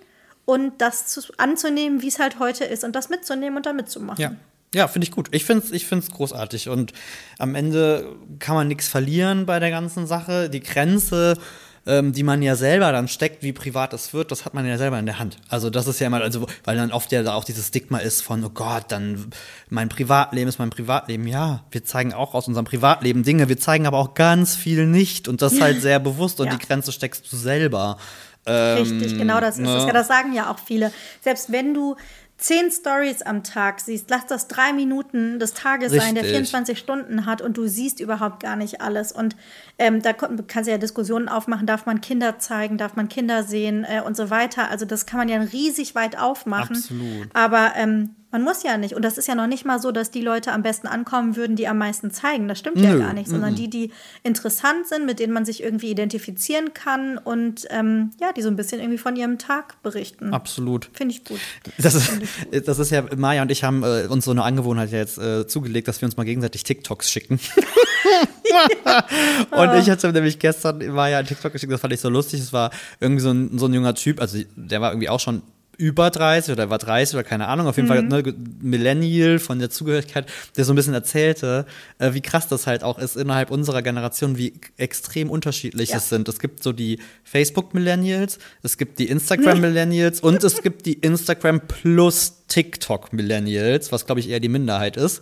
[0.46, 4.22] und das zu, anzunehmen, wie es halt heute ist und das mitzunehmen und da mitzumachen.
[4.22, 4.32] Ja.
[4.74, 5.30] Ja, finde ich gut.
[5.32, 6.70] Ich finde es ich find's großartig.
[6.70, 6.94] Und
[7.38, 10.50] am Ende kann man nichts verlieren bei der ganzen Sache.
[10.50, 11.38] Die Grenze
[11.86, 14.78] ähm, die man ja selber dann steckt, wie privat es wird, das hat man ja
[14.78, 15.38] selber in der Hand.
[15.50, 18.44] Also das ist ja immer, also weil dann oft ja auch dieses Stigma ist von,
[18.44, 19.32] oh Gott, dann
[19.70, 21.28] mein Privatleben ist mein Privatleben.
[21.28, 25.28] Ja, wir zeigen auch aus unserem Privatleben Dinge, wir zeigen aber auch ganz viel nicht
[25.28, 26.56] und das halt sehr bewusst und ja.
[26.56, 27.98] die Grenze steckst du selber.
[28.46, 29.78] Richtig, genau das ist ne?
[29.78, 29.86] es.
[29.86, 30.92] Ja, das sagen ja auch viele.
[31.22, 31.96] Selbst wenn du
[32.38, 36.06] zehn Stories am Tag siehst, lass das drei Minuten des Tages Richtig.
[36.06, 39.12] sein, der 24 Stunden hat und du siehst überhaupt gar nicht alles.
[39.12, 39.36] Und
[39.78, 43.86] ähm, da kannst du ja Diskussionen aufmachen, darf man Kinder zeigen, darf man Kinder sehen
[43.88, 44.70] äh, und so weiter.
[44.70, 46.76] Also das kann man ja riesig weit aufmachen.
[46.76, 47.30] Absolut.
[47.34, 48.96] Aber ähm, man muss ja nicht.
[48.96, 51.56] Und das ist ja noch nicht mal so, dass die Leute am besten ankommen würden,
[51.56, 52.48] die am meisten zeigen.
[52.48, 52.84] Das stimmt Nö.
[52.84, 53.92] ja gar nicht, sondern die, die
[54.24, 58.56] interessant sind, mit denen man sich irgendwie identifizieren kann und ähm, ja, die so ein
[58.56, 60.34] bisschen irgendwie von ihrem Tag berichten.
[60.34, 60.90] Absolut.
[60.94, 61.40] Finde ich gut.
[61.78, 62.68] Das ist, gut.
[62.68, 65.88] das ist ja, Maja und ich haben äh, uns so eine Angewohnheit jetzt äh, zugelegt,
[65.88, 67.40] dass wir uns mal gegenseitig TikToks schicken.
[69.52, 72.40] und ich hatte nämlich gestern Maja ein TikTok geschickt, das fand ich so lustig.
[72.40, 75.44] Es war irgendwie so ein, so ein junger Typ, also der war irgendwie auch schon
[75.78, 78.10] über 30 oder war 30 oder keine Ahnung, auf jeden mhm.
[78.10, 81.66] Fall ne, Millennial von der Zugehörigkeit, der so ein bisschen erzählte,
[82.00, 85.98] äh, wie krass das halt auch ist innerhalb unserer Generation, wie extrem unterschiedlich ja.
[85.98, 86.28] es sind.
[86.30, 92.46] Es gibt so die Facebook-Millennials, es gibt die Instagram-Millennials und es gibt die Instagram plus
[92.48, 95.22] TikTok-Millennials, was glaube ich eher die Minderheit ist.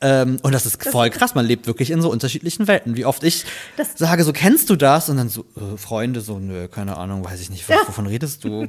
[0.00, 1.34] Ähm, und das ist das voll krass.
[1.34, 2.96] Man lebt wirklich in so unterschiedlichen Welten.
[2.96, 3.44] Wie oft ich
[3.94, 5.08] sage, so kennst du das?
[5.08, 8.66] Und dann so, äh, Freunde, so, nö, keine Ahnung, weiß ich nicht, wovon redest du?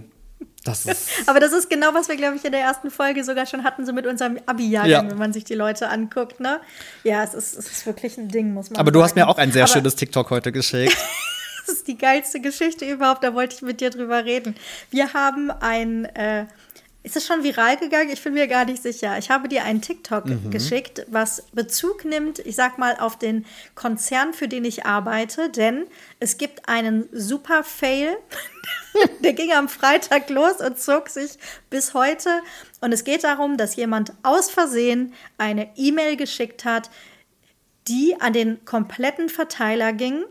[0.66, 0.86] Das
[1.28, 3.86] Aber das ist genau, was wir, glaube ich, in der ersten Folge sogar schon hatten,
[3.86, 5.10] so mit unserem Abi-Jahrgang, ja.
[5.10, 6.40] wenn man sich die Leute anguckt.
[6.40, 6.60] Ne?
[7.04, 8.94] Ja, es ist, es ist wirklich ein Ding, muss man Aber sagen.
[8.94, 10.98] du hast mir auch ein sehr Aber schönes TikTok heute geschickt.
[11.66, 14.56] das ist die geilste Geschichte überhaupt, da wollte ich mit dir drüber reden.
[14.90, 16.06] Wir haben ein.
[16.06, 16.48] Äh,
[17.06, 18.10] ist es schon viral gegangen?
[18.10, 19.16] Ich bin mir gar nicht sicher.
[19.20, 20.50] Ich habe dir einen TikTok mhm.
[20.50, 25.86] geschickt, was Bezug nimmt, ich sag mal, auf den Konzern, für den ich arbeite, denn
[26.20, 28.18] es gibt einen super Fail.
[29.20, 31.38] Der ging am Freitag los und zog sich
[31.70, 32.42] bis heute.
[32.82, 36.90] Und es geht darum, dass jemand aus Versehen eine E-Mail geschickt hat,
[37.88, 40.24] die an den kompletten Verteiler ging.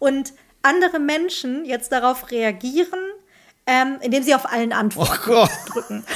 [0.00, 2.98] Und andere Menschen jetzt darauf reagieren,
[3.66, 6.04] ähm, indem sie auf allen Antworten oh drücken.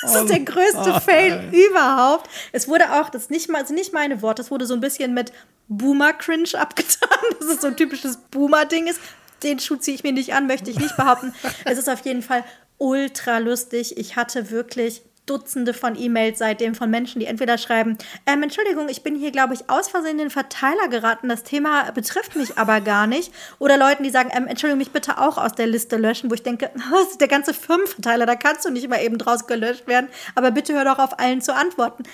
[0.00, 2.30] Das ist der größte oh, Fail überhaupt.
[2.52, 5.12] Es wurde auch, das nicht mal, sind nicht meine Worte, es wurde so ein bisschen
[5.12, 5.32] mit
[5.66, 9.00] Boomer-Cringe abgetan, dass es so ein typisches Boomer-Ding ist.
[9.42, 11.34] Den Schuh ziehe ich mir nicht an, möchte ich nicht behaupten.
[11.64, 12.44] es ist auf jeden Fall
[12.78, 13.96] ultra lustig.
[13.96, 19.02] Ich hatte wirklich Dutzende von E-Mails seitdem von Menschen, die entweder schreiben, ähm, Entschuldigung, ich
[19.02, 22.80] bin hier, glaube ich, aus Versehen in den Verteiler geraten, das Thema betrifft mich aber
[22.80, 23.32] gar nicht.
[23.58, 26.42] Oder Leuten, die sagen, ähm, Entschuldigung, mich bitte auch aus der Liste löschen, wo ich
[26.42, 30.08] denke, das ist der ganze Firmenverteiler, da kannst du nicht mal eben draus gelöscht werden,
[30.34, 32.04] aber bitte hör doch auf, allen zu antworten.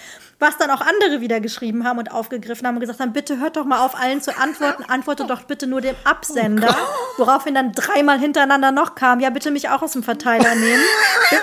[0.40, 3.57] Was dann auch andere wieder geschrieben haben und aufgegriffen haben und gesagt haben, bitte hört
[3.57, 6.77] doch mal auf, allen zu antworten, antworte doch bitte nur dem Absender,
[7.16, 10.83] woraufhin dann dreimal hintereinander noch kam, ja, bitte mich auch aus dem Verteiler nehmen.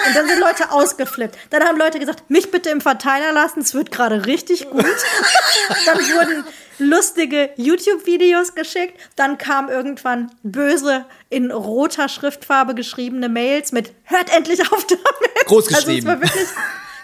[0.08, 1.38] Und dann sind Leute ausgeflippt.
[1.50, 4.86] Dann haben Leute gesagt, mich bitte im Verteiler lassen, es wird gerade richtig gut.
[5.86, 6.44] dann wurden
[6.78, 9.00] lustige YouTube-Videos geschickt.
[9.16, 15.46] Dann kam irgendwann böse in roter Schriftfarbe geschriebene Mails mit Hört endlich auf damit.
[15.46, 16.08] Groß geschrieben.
[16.08, 16.48] Also es war wirklich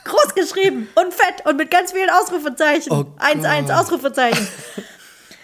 [0.08, 2.92] Groß geschrieben und fett und mit ganz vielen Ausrufezeichen.
[2.92, 4.48] 1-1 oh Ausrufezeichen.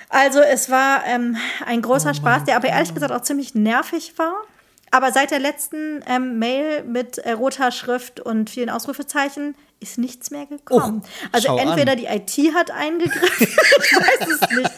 [0.09, 4.13] Also es war ähm, ein großer oh Spaß, der aber ehrlich gesagt auch ziemlich nervig
[4.17, 4.35] war.
[4.93, 10.29] Aber seit der letzten ähm, Mail mit äh, roter Schrift und vielen Ausrufezeichen ist nichts
[10.29, 11.01] mehr gekommen.
[11.03, 11.97] Oh, also entweder an.
[11.97, 14.71] die IT hat eingegriffen, ich weiß es nicht.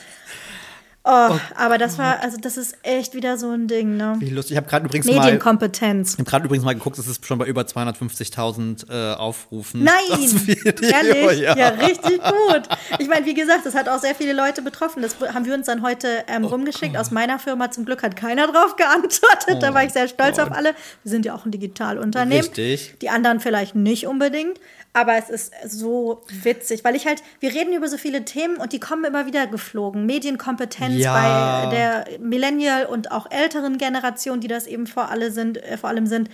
[1.07, 4.15] Oh, oh, aber das war, also das ist echt wieder so ein Ding, ne?
[4.17, 4.53] Wie lustig.
[4.53, 6.13] Ich habe gerade übrigens Medienkompetenz.
[6.13, 9.83] ich habe gerade übrigens mal geguckt, es ist schon bei über 250.000 äh, Aufrufen.
[9.83, 9.93] Nein!
[10.81, 11.41] Ehrlich?
[11.41, 11.55] Ja.
[11.55, 11.67] ja.
[11.69, 12.63] richtig gut.
[12.97, 15.03] Ich meine, wie gesagt, das hat auch sehr viele Leute betroffen.
[15.03, 16.93] Das haben wir uns dann heute ähm, oh rumgeschickt.
[16.93, 17.01] Gott.
[17.01, 19.61] Aus meiner Firma zum Glück hat keiner drauf geantwortet.
[19.61, 20.47] da war ich sehr stolz Gott.
[20.47, 20.73] auf alle.
[21.03, 22.43] Wir sind ja auch ein Digitalunternehmen.
[22.43, 22.95] Richtig.
[23.01, 24.59] Die anderen vielleicht nicht unbedingt.
[24.95, 28.71] Aber es ist so witzig, weil ich halt, wir reden über so viele Themen und
[28.71, 30.05] die kommen immer wieder geflogen.
[30.05, 31.65] Medienkompetenz ja.
[31.65, 35.89] bei der Millennial und auch älteren Generation, die das eben vor, alle sind, äh, vor
[35.89, 36.29] allem sind.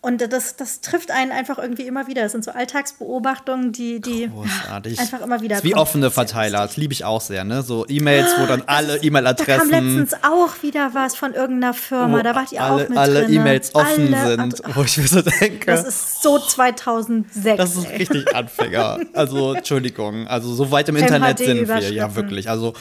[0.00, 2.22] Und das, das trifft einen einfach irgendwie immer wieder.
[2.22, 4.98] Das sind so Alltagsbeobachtungen, die, die Großartig.
[5.00, 7.62] einfach immer wieder Das ist Wie offene Verteiler, das liebe ich auch sehr, ne?
[7.62, 12.22] So E-Mails, wo dann alle Da kam E-Mail-Adressen, letztens auch wieder was von irgendeiner Firma.
[12.22, 13.24] da wart ihr alle, auch mit alle.
[13.28, 17.56] E-Mails offen Alle- sind, Ach, wo ich mir so denke, Das ist so 2006.
[17.56, 19.00] das ist richtig Anfänger.
[19.14, 22.48] Also, Entschuldigung, also so weit im MHD Internet sind wir, ja wirklich.
[22.48, 22.72] Also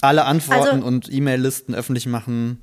[0.00, 2.62] alle Antworten Also- und E-Mail-Listen öffentlich machen,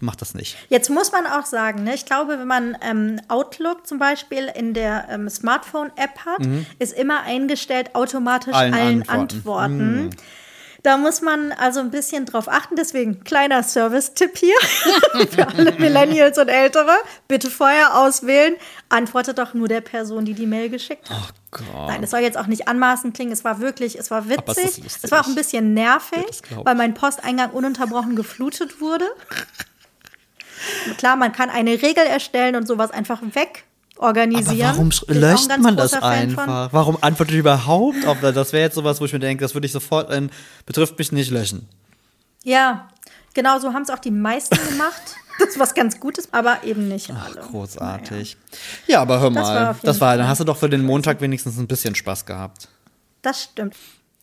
[0.00, 0.56] macht das nicht.
[0.68, 4.74] Jetzt muss man auch sagen, ne, ich glaube, wenn man ähm, Outlook zum Beispiel in
[4.74, 6.46] der ähm, Smartphone-App hat,
[6.78, 9.80] ist immer eingestellt automatisch allen, Allen Antworten.
[9.80, 10.10] Antworten.
[10.82, 12.76] Da muss man also ein bisschen drauf achten.
[12.76, 14.54] Deswegen kleiner Service-Tipp hier
[15.30, 16.92] für alle Millennials und Ältere.
[17.28, 18.54] Bitte vorher auswählen.
[18.88, 21.16] Antwortet doch nur der Person, die die Mail geschickt hat.
[21.20, 21.88] Oh Gott.
[21.88, 23.32] Nein, es soll jetzt auch nicht anmaßend klingen.
[23.32, 24.64] Es war wirklich, es war es witzig.
[24.64, 24.86] lustig.
[25.02, 29.06] Es war auch ein bisschen nervig, das weil mein Posteingang ununterbrochen geflutet wurde.
[30.96, 33.64] Klar, man kann eine Regel erstellen und sowas einfach weg
[33.96, 34.70] Aber organisieren.
[34.70, 36.72] warum auch ein löscht man das einfach?
[36.72, 38.34] Warum antwortet überhaupt auf das?
[38.34, 40.30] Das wäre jetzt sowas, wo ich mir denke, das würde ich sofort in
[40.66, 41.68] betrifft mich nicht löschen.
[42.42, 42.88] Ja,
[43.34, 45.00] genau so haben es auch die meisten gemacht.
[45.38, 47.40] Das ist was ganz Gutes, aber eben nicht alle.
[47.40, 48.36] Großartig.
[48.86, 50.68] Ja, aber hör Das war mal, auf jeden das war, dann hast du doch für
[50.68, 52.68] den Montag wenigstens ein bisschen Spaß gehabt.
[53.22, 53.74] Das stimmt.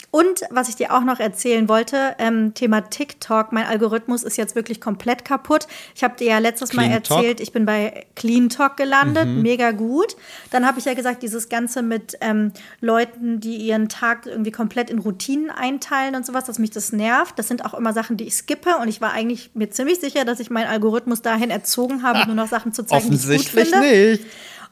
[0.09, 4.55] Und was ich dir auch noch erzählen wollte, ähm, Thema TikTok, mein Algorithmus ist jetzt
[4.55, 5.67] wirklich komplett kaputt.
[5.95, 7.17] Ich habe dir ja letztes Mal Clean Talk?
[7.17, 10.15] erzählt, ich bin bei Clean Talk gelandet, mega gut.
[10.49, 14.89] Dann habe ich ja gesagt, dieses Ganze mit ähm, Leuten, die ihren Tag irgendwie komplett
[14.89, 17.37] in Routinen einteilen und sowas, dass mich das nervt.
[17.37, 20.23] Das sind auch immer Sachen, die ich skippe und ich war eigentlich mir ziemlich sicher,
[20.23, 23.29] dass ich meinen Algorithmus dahin erzogen habe, nur noch Sachen zu zeigen, die ich gut
[23.29, 23.85] Offensichtlich finde.
[23.85, 24.25] nicht.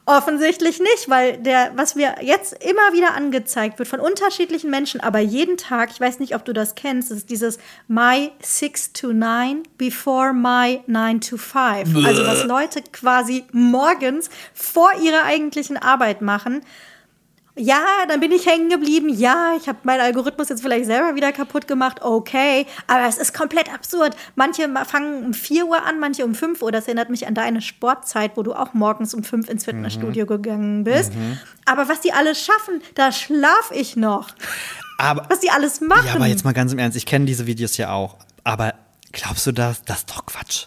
[0.08, 5.18] Offensichtlich nicht, weil der, was mir jetzt immer wieder angezeigt wird von unterschiedlichen Menschen, aber
[5.18, 9.64] jeden Tag, ich weiß nicht, ob du das kennst, ist dieses My 6 to 9
[9.76, 12.06] before my 9 to 5.
[12.06, 16.60] Also was Leute quasi morgens vor ihrer eigentlichen Arbeit machen.
[17.58, 19.08] Ja, dann bin ich hängen geblieben.
[19.08, 22.02] Ja, ich habe meinen Algorithmus jetzt vielleicht selber wieder kaputt gemacht.
[22.02, 24.14] Okay, aber es ist komplett absurd.
[24.34, 26.70] Manche ma- fangen um 4 Uhr an, manche um 5 Uhr.
[26.70, 30.84] Das erinnert mich an deine Sportzeit, wo du auch morgens um 5 ins Fitnessstudio gegangen
[30.84, 31.12] bist.
[31.64, 34.28] Aber was die alles schaffen, da schlaf ich noch.
[34.98, 36.06] Aber, Was die alles machen.
[36.06, 38.16] ja, aber jetzt mal ganz im Ernst, ich kenne diese Videos ja auch.
[38.44, 38.74] Aber
[39.12, 39.82] glaubst du das?
[39.84, 40.66] Das ist doch Quatsch.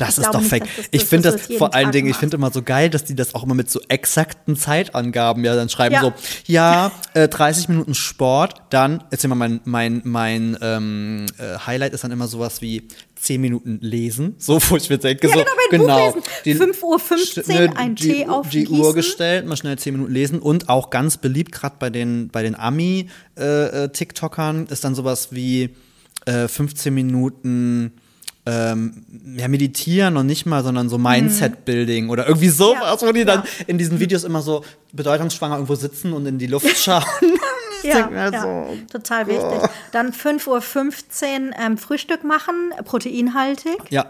[0.00, 0.64] Das Ich ist doch nicht, fake.
[0.76, 2.20] das- ich finde das das, vor allen Tag Dingen, ich macht.
[2.20, 5.68] finde immer so geil, dass die das auch immer mit so exakten Zeitangaben ja dann
[5.68, 5.94] schreiben.
[5.94, 6.00] Ja.
[6.00, 6.12] So,
[6.46, 12.04] ja, äh, 30 Minuten Sport, dann, jetzt immer mein, mein, mein ähm, äh, Highlight ist
[12.04, 14.34] dann immer sowas wie 10 Minuten lesen.
[14.38, 16.72] So, wo ich mir denke, Ja, so, genau, lesen.
[16.72, 18.78] 5:15 Uhr St- ein die, Tee Die aufgießen.
[18.80, 22.42] Uhr gestellt, mal schnell 10 Minuten lesen und auch ganz beliebt, gerade bei den, bei
[22.42, 25.70] den Ami-TikTokern, ist dann sowas wie
[26.26, 27.92] äh, 15 Minuten
[28.46, 29.04] ähm,
[29.36, 33.42] ja, meditieren und nicht mal, sondern so Mindset-Building oder irgendwie sowas, Ja, wo die dann
[33.42, 33.64] ja.
[33.66, 37.04] in diesen Videos immer so bedeutungsschwanger irgendwo sitzen und in die Luft schauen.
[37.82, 39.70] Ja, ja so, total wichtig.
[39.92, 43.78] Dann 5.15 Uhr ähm, Frühstück machen, proteinhaltig.
[43.90, 44.06] ja,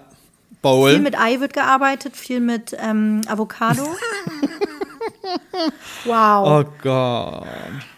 [0.62, 0.91] Bowl.
[0.91, 3.85] Viel mit Ei wird gearbeitet, viel mit ähm, Avocado.
[6.05, 6.64] wow.
[6.64, 7.46] oh Gott.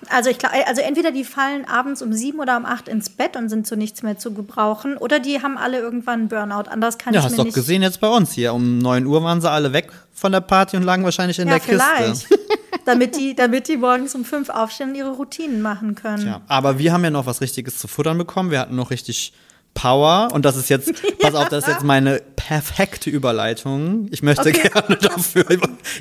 [0.09, 3.37] Also ich glaube, also entweder die fallen abends um sieben oder um acht ins Bett
[3.37, 6.71] und sind zu nichts mehr zu gebrauchen, oder die haben alle irgendwann einen Burnout.
[6.71, 7.55] Anders kann Ja, ich hast mir doch nicht.
[7.55, 8.53] gesehen jetzt bei uns hier.
[8.55, 11.55] Um 9 Uhr waren sie alle weg von der Party und lagen wahrscheinlich in ja,
[11.55, 11.83] der Kiste.
[11.97, 12.29] vielleicht.
[12.85, 16.27] damit, die, damit die morgens um fünf aufstehen und ihre Routinen machen können.
[16.27, 18.51] Ja, aber wir haben ja noch was Richtiges zu futtern bekommen.
[18.51, 19.33] Wir hatten noch richtig
[19.75, 20.29] Power.
[20.33, 24.09] Und das ist jetzt, pass auf, das ist jetzt meine perfekte Überleitung.
[24.11, 24.69] Ich möchte Okay.
[24.69, 25.47] gerne dafür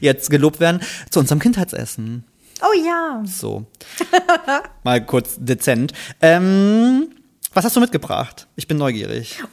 [0.02, 2.26] jetzt gelobt werden zu unserem Kindheitsessen.
[2.62, 3.24] Oh ja.
[3.26, 3.66] So.
[4.84, 5.94] Mal kurz dezent.
[6.22, 7.10] Ähm,
[7.54, 8.48] was hast du mitgebracht?
[8.56, 9.44] Ich bin neugierig.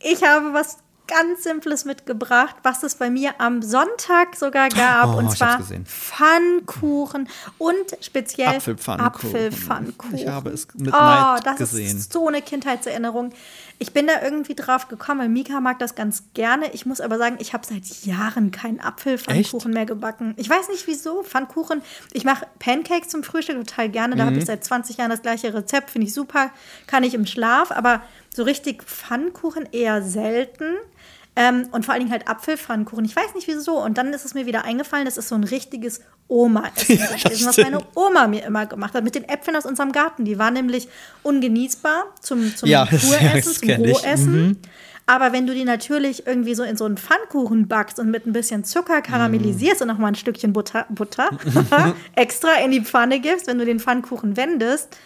[0.00, 0.78] Ich habe was
[1.10, 5.14] ganz Simples mitgebracht, was es bei mir am Sonntag sogar gab.
[5.14, 5.60] Oh, und zwar.
[5.84, 9.28] Pfannkuchen und speziell Apfelpfannkuchen.
[9.28, 10.14] Apfelpfannkuchen.
[10.14, 11.98] Ich habe es mit oh, Neid das gesehen.
[11.98, 13.32] ist so eine Kindheitserinnerung.
[13.82, 16.70] Ich bin da irgendwie drauf gekommen, weil Mika mag das ganz gerne.
[16.74, 20.34] Ich muss aber sagen, ich habe seit Jahren keinen Apfelpfannkuchen mehr gebacken.
[20.36, 21.22] Ich weiß nicht wieso.
[21.22, 21.80] Pfannkuchen,
[22.12, 24.16] ich mache Pancakes zum Frühstück total gerne.
[24.16, 24.40] Da habe Mhm.
[24.40, 25.88] ich seit 20 Jahren das gleiche Rezept.
[25.88, 26.50] Finde ich super.
[26.86, 27.70] Kann ich im Schlaf.
[27.72, 28.02] Aber
[28.34, 30.76] so richtig Pfannkuchen eher selten.
[31.36, 33.04] Ähm, und vor allen Dingen halt Apfelpfannkuchen.
[33.04, 33.82] Ich weiß nicht wieso.
[33.82, 37.56] Und dann ist es mir wieder eingefallen, das ist so ein richtiges Oma-Essen gewesen, was
[37.56, 39.04] meine Oma mir immer gemacht hat.
[39.04, 40.24] Mit den Äpfeln aus unserem Garten.
[40.24, 40.88] Die waren nämlich
[41.22, 43.08] ungenießbar zum, zum Ja, das
[43.58, 43.78] zum ich.
[43.78, 44.48] Rohessen.
[44.48, 44.56] Mhm.
[45.06, 48.32] Aber wenn du die natürlich irgendwie so in so einen Pfannkuchen backst und mit ein
[48.32, 51.30] bisschen Zucker karamellisierst und noch mal ein Stückchen Butter, Butter
[52.14, 54.96] extra in die Pfanne gibst, wenn du den Pfannkuchen wendest,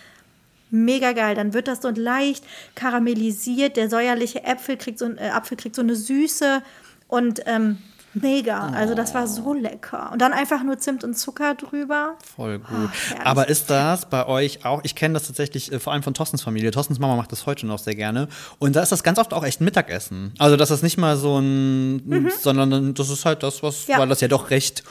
[0.74, 1.34] mega geil.
[1.34, 2.44] Dann wird das so leicht
[2.74, 3.76] karamellisiert.
[3.76, 6.62] Der säuerliche Äpfel kriegt so, ein- äh, Apfel kriegt so eine Süße
[7.08, 7.78] und ähm,
[8.16, 8.68] Mega.
[8.68, 10.10] Also das war so lecker.
[10.12, 12.14] Und dann einfach nur Zimt und Zucker drüber.
[12.36, 12.90] Voll gut.
[13.24, 16.40] Aber ist das bei euch auch, ich kenne das tatsächlich äh, vor allem von Thorstens
[16.40, 16.70] Familie.
[16.70, 18.28] Thorstens Mama macht das heute noch sehr gerne.
[18.60, 20.32] Und da ist das ganz oft auch echt ein Mittagessen.
[20.38, 23.98] Also das ist nicht mal so ein, sondern das ist halt das, was, Ja.
[23.98, 24.84] weil das ja doch recht,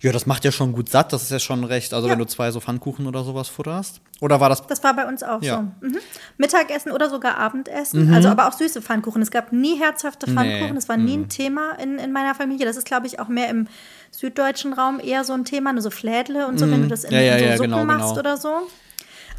[0.00, 1.12] ja, das macht ja schon gut satt.
[1.12, 2.12] Das ist ja schon recht, also Ja.
[2.12, 4.00] wenn du zwei so Pfannkuchen oder sowas futterst.
[4.20, 5.70] Oder war das, Das war bei uns auch Ja.
[5.80, 5.86] so.
[5.86, 5.98] Mhm.
[6.38, 8.12] Mittagessen oder sogar Abendessen.
[8.14, 9.22] Also aber auch süße Pfannkuchen.
[9.22, 10.34] Es gab nie herzhafte Nee.
[10.36, 10.74] Pfannkuchen.
[10.74, 12.66] Das war nie ein Thema in, in meiner Familie.
[12.66, 13.66] Das ist, glaube ich, auch mehr im
[14.10, 15.72] süddeutschen Raum eher so ein Thema.
[15.72, 18.08] Nur so Flädle und so, wenn du das in, Ja, in so Suppen genau, machst
[18.08, 18.18] genau.
[18.20, 18.50] oder so.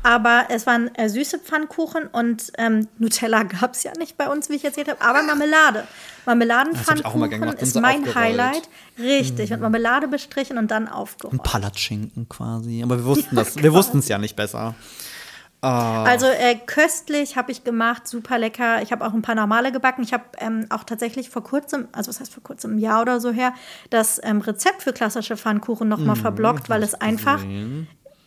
[0.03, 4.49] Aber es waren äh, süße Pfannkuchen und ähm, Nutella gab es ja nicht bei uns,
[4.49, 5.87] wie ich erzählt habe, aber Marmelade.
[6.25, 8.69] Marmeladenpfannkuchen und ist mein aufgerollt.
[8.97, 11.39] Richtig, Richtig, mit Marmelade bestrichen und dann aufgerollt.
[11.39, 12.81] ein Palatschinken quasi?
[12.83, 14.75] Aber wir wussten das, wir wussten es ja nicht besser.
[15.63, 18.81] Also äh, köstlich habe ich gemacht, super lecker.
[18.81, 20.01] Ich habe auch ein paar normale gebacken.
[20.03, 23.19] Ich habe ähm, auch tatsächlich vor kurzem, also was heißt vor kurzem, ein Jahr oder
[23.19, 23.53] so her,
[23.91, 27.39] das ähm, Rezept für klassische Pfannkuchen nochmal Mhm, verblockt, weil es einfach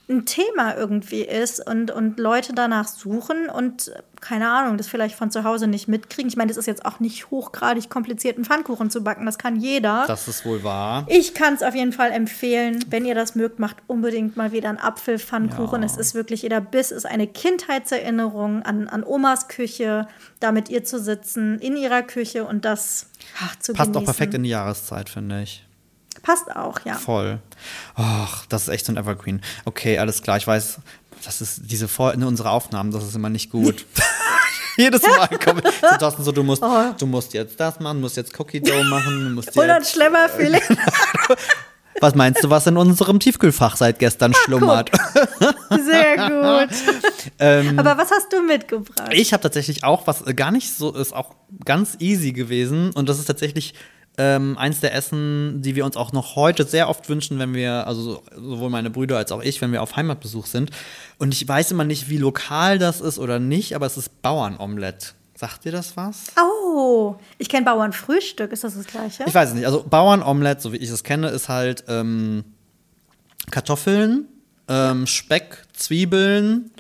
[0.09, 5.31] ein Thema irgendwie ist und, und Leute danach suchen und keine Ahnung, das vielleicht von
[5.31, 6.29] zu Hause nicht mitkriegen.
[6.29, 9.27] Ich meine, das ist jetzt auch nicht hochgradig kompliziert, einen Pfannkuchen zu backen.
[9.27, 10.05] Das kann jeder.
[10.07, 11.07] Das ist wohl wahr.
[11.09, 12.83] Ich kann es auf jeden Fall empfehlen.
[12.89, 15.83] Wenn ihr das mögt, macht unbedingt mal wieder einen Apfelpfannkuchen.
[15.83, 15.87] Ja.
[15.87, 20.09] Es ist wirklich, jeder Biss ist eine Kindheitserinnerung an, an Omas Küche,
[20.41, 23.11] da mit ihr zu sitzen, in ihrer Küche und das
[23.43, 24.05] ach, zu Passt auch genießen.
[24.07, 25.64] perfekt in die Jahreszeit, finde ich.
[26.25, 26.95] Passt auch, ja.
[26.95, 27.39] Voll.
[27.95, 29.43] Ach, das ist echt so ein Evergreen.
[29.67, 30.39] Okay, alles klar.
[30.39, 30.79] Ich weiß,
[31.25, 33.85] das ist diese Vor in unsere Aufnahmen, das ist immer nicht gut.
[34.77, 36.63] Jedes Mal kommen so, Thorsten, so du musst,
[36.99, 40.29] du musst jetzt das machen, du musst jetzt Cookie Dough machen, du musst jetzt, schlimmer
[40.29, 40.63] Feeling.
[42.01, 44.91] Was meinst du, was in unserem Tiefkühlfach seit gestern schlummert?
[45.71, 46.77] Sehr gut.
[47.39, 49.11] Ähm, Aber was hast du mitgebracht?
[49.13, 53.09] Ich habe tatsächlich auch was äh, gar nicht so ist auch ganz easy gewesen und
[53.09, 53.75] das ist tatsächlich
[54.17, 57.87] ähm, eins der Essen, die wir uns auch noch heute sehr oft wünschen, wenn wir,
[57.87, 60.71] also sowohl meine Brüder als auch ich, wenn wir auf Heimatbesuch sind.
[61.19, 65.15] Und ich weiß immer nicht, wie lokal das ist oder nicht, aber es ist Bauernomelett.
[65.37, 66.27] Sagt dir das was?
[66.41, 68.53] Oh, ich kenne Bauernfrühstück.
[68.53, 69.25] Ist das das Gleiche?
[69.27, 69.67] Ich weiß es nicht.
[69.67, 72.45] Also Bauernomelett, so wie ich es kenne, ist halt ähm,
[73.51, 74.29] Kartoffeln,
[74.69, 76.71] ähm, Speck, Zwiebeln.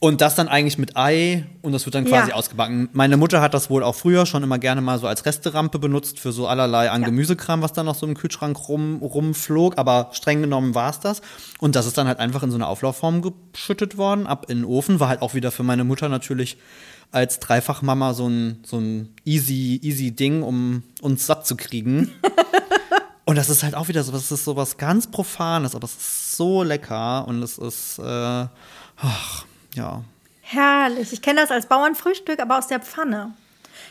[0.00, 2.36] Und das dann eigentlich mit Ei und das wird dann quasi Ja.
[2.36, 2.88] ausgebacken.
[2.92, 6.20] Meine Mutter hat das wohl auch früher schon immer gerne mal so als Resterampe benutzt
[6.20, 7.08] für so allerlei an Ja.
[7.08, 9.76] Gemüsekram, was dann noch so im Kühlschrank rum, rumflog.
[9.76, 11.20] Aber streng genommen war es das.
[11.58, 13.22] Und das ist dann halt einfach in so eine Auflaufform
[13.52, 15.00] geschüttet worden, ab in den Ofen.
[15.00, 16.58] War halt auch wieder für meine Mutter natürlich
[17.10, 22.12] als Dreifachmama so ein, so ein easy, easy Ding, um uns satt zu kriegen.
[23.24, 25.92] Und das ist halt auch wieder so, das ist so was ganz Profanes, aber es
[25.96, 28.02] ist so lecker und es ist, äh,
[28.96, 29.44] ach,
[29.78, 30.02] ja.
[30.42, 31.12] Herrlich.
[31.12, 33.32] Ich kenne das als Bauernfrühstück, aber aus der Pfanne.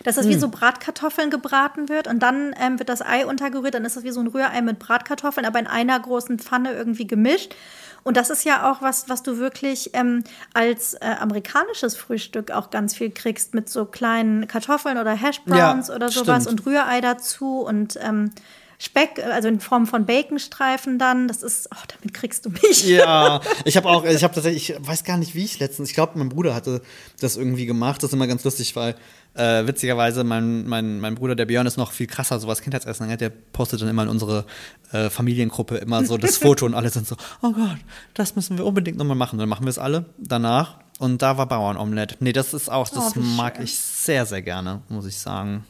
[0.04, 0.32] Dass das Hm.
[0.34, 4.04] wie so Bratkartoffeln gebraten wird und dann ähm, wird das Ei untergerührt, dann ist das
[4.04, 7.56] wie so ein Rührei mit Bratkartoffeln, aber in einer großen Pfanne irgendwie gemischt.
[8.04, 10.24] Und das ist ja auch was, was du wirklich ähm,
[10.54, 15.96] als äh, amerikanisches Frühstück auch ganz viel kriegst mit so kleinen Kartoffeln oder Hashbrowns Ja,
[15.96, 16.62] oder sowas stimmt.
[16.62, 18.32] und Rührei dazu und ähm,
[18.80, 21.28] Speck, also in Form von Baconstreifen dann.
[21.28, 22.86] Das ist, oh, damit kriegst du mich.
[22.88, 25.96] Ja, ich habe auch, ich habe tatsächlich, ich weiß gar nicht, wie ich letztens, ich
[25.96, 26.82] glaube, mein Bruder hatte
[27.20, 28.04] das irgendwie gemacht.
[28.04, 28.96] Das ist immer ganz lustig, weil
[29.34, 33.06] äh, witzigerweise mein, mein, mein Bruder, der Björn, ist noch viel krasser, so was Kindheitsessen
[33.06, 33.22] angeht.
[33.22, 34.46] Der postet dann immer in unsere
[34.92, 37.78] äh, Familiengruppe immer so das Foto und alle sind so, oh Gott,
[38.14, 39.40] das müssen wir unbedingt nochmal machen.
[39.40, 40.78] Dann machen wir es alle danach.
[41.00, 42.18] Und da war Bauernomelett.
[42.20, 43.66] Nee, das ist auch, das Oh, mag schön.
[43.66, 45.64] ich sehr, sehr gerne, muss ich sagen.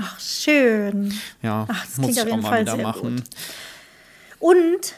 [0.00, 1.12] Ach, schön.
[1.42, 3.16] Ja, Ach, das muss ich auf jeden Fall wieder sehr machen.
[3.16, 3.24] gut.
[4.38, 4.94] Und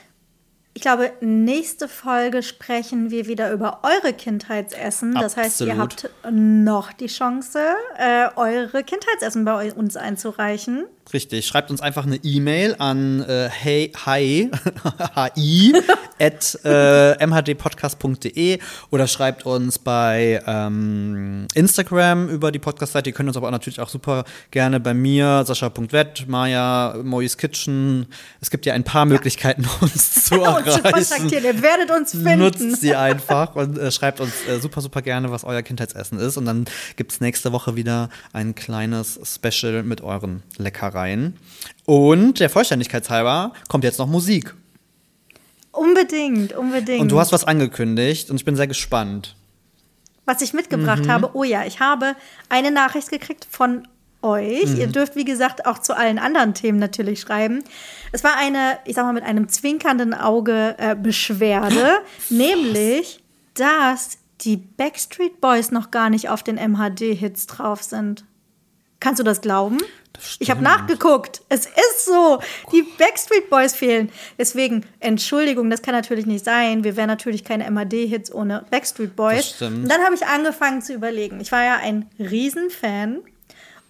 [0.75, 5.15] ich glaube, nächste Folge sprechen wir wieder über eure Kindheitsessen.
[5.15, 6.05] Das heißt, ihr Absolut.
[6.25, 7.61] habt noch die Chance,
[7.99, 10.85] äh, eure Kindheitsessen bei uns einzureichen.
[11.13, 14.51] Richtig, schreibt uns einfach eine E-Mail an äh, hey, hi,
[15.15, 15.75] hi
[16.19, 18.59] at äh, mhdpodcast.de
[18.91, 23.11] oder schreibt uns bei ähm, Instagram über die Podcast-Seite.
[23.11, 28.07] Ihr könnt uns aber auch natürlich auch super gerne bei mir, sascha.wett, Maya, Mois Kitchen.
[28.41, 30.83] Es gibt ja ein paar Möglichkeiten, uns zu uns zu erreichen.
[30.83, 31.45] kontaktieren.
[31.45, 32.39] Ihr werdet uns finden.
[32.39, 36.39] Nutzt sie einfach und äh, schreibt uns äh, super, super gerne, was euer Kindheitsessen ist.
[36.39, 36.65] Und dann
[36.97, 41.02] gibt es nächste Woche wieder ein kleines Special mit euren Leckereien.
[41.85, 44.55] Und der Vollständigkeit halber kommt jetzt noch Musik.
[45.71, 47.01] Unbedingt, unbedingt.
[47.01, 49.37] Und du hast was angekündigt und ich bin sehr gespannt.
[50.25, 51.11] was ich mitgebracht Mhm.
[51.11, 51.31] habe.
[51.35, 52.15] Oh ja, ich habe
[52.49, 53.89] eine Nachricht gekriegt von
[54.23, 54.67] euch.
[54.67, 54.77] Mhm.
[54.77, 57.65] Ihr dürft, wie gesagt, auch zu allen anderen Themen natürlich schreiben.
[58.13, 61.99] Es war eine, ich sag mal, mit einem zwinkernden Auge äh, Beschwerde,
[62.31, 63.19] nämlich,
[63.55, 68.25] dass die Backstreet Boys noch gar nicht auf den MHD-Hits drauf sind.
[69.01, 69.79] Kannst du das glauben?
[70.39, 71.43] Ich habe nachgeguckt.
[71.49, 72.41] Es ist so.
[72.73, 74.11] Die Backstreet Boys fehlen.
[74.39, 76.85] Deswegen, Entschuldigung, das kann natürlich nicht sein.
[76.85, 79.37] Wir wären natürlich keine MAD-Hits ohne Backstreet Boys.
[79.37, 79.83] Das stimmt.
[79.85, 81.41] Und dann habe ich angefangen zu überlegen.
[81.41, 83.18] Ich war ja ein Riesenfan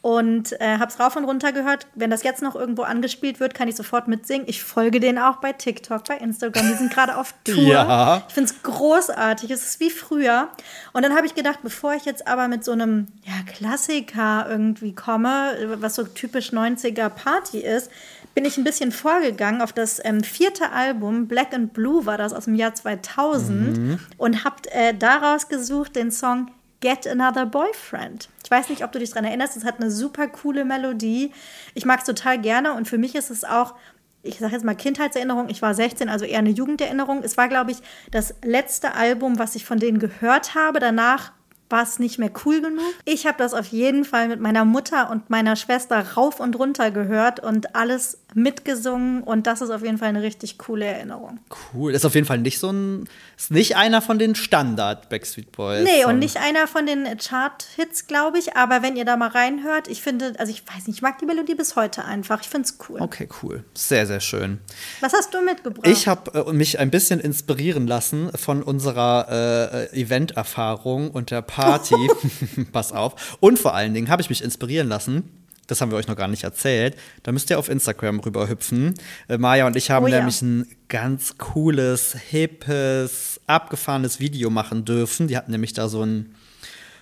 [0.03, 1.87] und äh, habe es rauf und runter gehört.
[1.95, 4.49] Wenn das jetzt noch irgendwo angespielt wird, kann ich sofort mitsingen.
[4.49, 6.69] Ich folge denen auch bei TikTok, bei Instagram.
[6.69, 7.57] Die sind gerade auf Tour.
[7.57, 8.25] Ja.
[8.27, 9.51] Ich finde es großartig.
[9.53, 10.49] Es ist wie früher.
[10.93, 14.93] Und dann habe ich gedacht, bevor ich jetzt aber mit so einem ja, Klassiker irgendwie
[14.93, 17.89] komme, was so typisch 90er Party ist,
[18.35, 22.33] bin ich ein bisschen vorgegangen auf das ähm, vierte Album, Black and Blue war das
[22.33, 26.51] aus dem Jahr 2000 und habe äh, daraus gesucht den Song
[26.83, 28.29] Get Another Boyfriend.
[28.45, 31.33] Ich weiß nicht, ob du dich daran erinnerst, es hat eine super coole Melodie.
[31.75, 33.75] Ich mag es total gerne und für mich ist es auch,
[34.23, 37.23] ich sage jetzt mal Kindheitserinnerung, ich war 16, also eher eine Jugenderinnerung.
[37.23, 37.79] Es war, glaube ich,
[38.11, 40.81] das letzte Album, was ich von denen gehört habe.
[40.81, 41.33] Danach
[41.71, 42.85] war es nicht mehr cool genug.
[43.05, 46.91] Ich habe das auf jeden Fall mit meiner Mutter und meiner Schwester rauf und runter
[46.91, 51.39] gehört und alles mitgesungen und das ist auf jeden Fall eine richtig coole Erinnerung.
[51.75, 51.93] Cool.
[51.93, 53.09] Ist auf jeden Fall nicht so ein.
[53.37, 55.85] Ist nicht einer von den Standard Backstreet Boys.
[55.85, 58.57] Nee, und nicht einer von den Chart-Hits, glaube ich.
[58.57, 61.27] Aber wenn ihr da mal reinhört, ich finde, also ich weiß nicht, ich mag die
[61.27, 62.41] Melodie bis heute einfach.
[62.41, 63.01] Ich finde es cool.
[63.01, 63.65] Okay, cool.
[63.75, 64.59] Sehr, sehr schön.
[65.01, 65.87] Was hast du mitgebracht?
[65.87, 71.95] Ich habe äh, mich ein bisschen inspirieren lassen von unserer äh, Event-Erfahrung und der Party.
[72.73, 73.37] Pass auf.
[73.41, 75.42] Und vor allen Dingen habe ich mich inspirieren lassen.
[75.73, 76.97] Das haben wir euch noch gar nicht erzählt.
[77.23, 78.93] Da müsst ihr auf Instagram rüberhüpfen.
[79.29, 80.19] Äh, Maja und ich haben Oh ja.
[80.19, 85.29] nämlich ein ganz cooles, hippes, abgefahrenes Video machen dürfen.
[85.29, 86.35] Die hatten nämlich da so ein,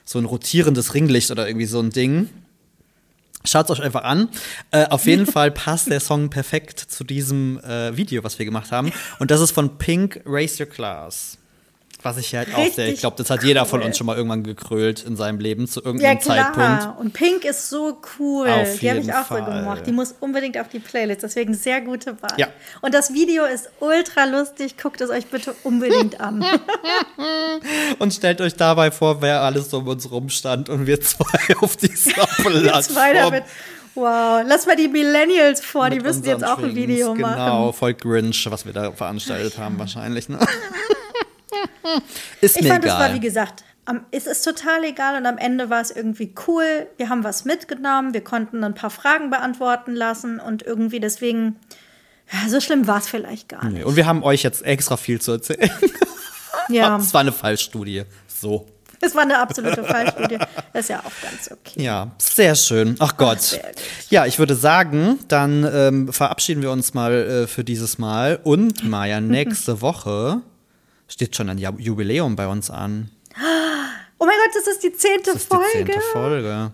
[0.04, 2.28] so ein rotierendes Ringlicht oder irgendwie so ein Ding.
[3.44, 4.28] Schaut es euch einfach an.
[4.70, 8.70] Äh, auf jeden Fall passt der Song perfekt zu diesem äh, Video, was wir gemacht
[8.70, 8.92] haben.
[9.18, 11.38] Und das ist von Pink Raise Your Class.
[12.02, 14.42] Was ich halt auch sehr, ich glaube, das hat jeder von uns schon mal irgendwann
[14.42, 16.54] gekrölt in seinem Leben zu ja, irgendeinem klar.
[16.54, 17.00] Zeitpunkt.
[17.00, 18.48] Und Pink ist so cool.
[18.48, 19.44] Auf die habe ich auch so Fall.
[19.44, 19.82] gemacht.
[19.86, 21.22] Die muss unbedingt auf die Playlist.
[21.22, 22.32] Deswegen sehr gute Wahl.
[22.38, 22.48] Ja.
[22.80, 24.76] Und das Video ist ultra lustig.
[24.78, 26.44] Guckt es euch bitte unbedingt an.
[27.98, 31.24] Und stellt euch dabei vor, wer alles um uns rumstand und wir zwei
[31.60, 32.10] auf dieser
[32.64, 33.32] Jetzt weiter Plattform.
[33.32, 33.44] mit.
[33.94, 36.74] Wow, lass mal die Millennials vor, die müssen jetzt auch ein.
[36.74, 37.72] Video Genau, machen.
[37.74, 40.28] voll Grinch, was wir da veranstaltet haben wahrscheinlich.
[40.28, 40.38] Ne?
[42.40, 43.14] Ist Ich mir fand, es war egal.
[43.14, 46.86] wie gesagt, am, es ist total egal und am Ende war es irgendwie cool.
[46.96, 51.56] Wir haben was mitgenommen, wir konnten ein paar Fragen beantworten lassen und irgendwie deswegen,
[52.32, 53.78] ja, so schlimm war es vielleicht gar nicht.
[53.78, 55.70] Nee, Und wir haben euch jetzt extra viel zu erzählen.
[56.68, 58.04] Ja, Es war eine Fallstudie.
[58.28, 58.66] So.
[59.00, 60.38] es war eine absolute Fallstudie.
[60.72, 61.82] Das ist ja auch ganz okay.
[61.82, 62.94] Ja, sehr schön.
[63.00, 63.38] Ach Gott.
[63.52, 63.60] gut.
[64.10, 68.38] ja, ich würde sagen, dann ähm, verabschieden wir uns mal äh, für dieses Mal.
[68.44, 70.42] Und Maja, nächste Woche
[71.10, 73.10] steht schon ein Ju- Jubiläum bei uns an.
[74.18, 75.70] Oh mein Gott, das ist die zehnte Das ist die Folge.
[75.72, 76.72] zehnte Folge.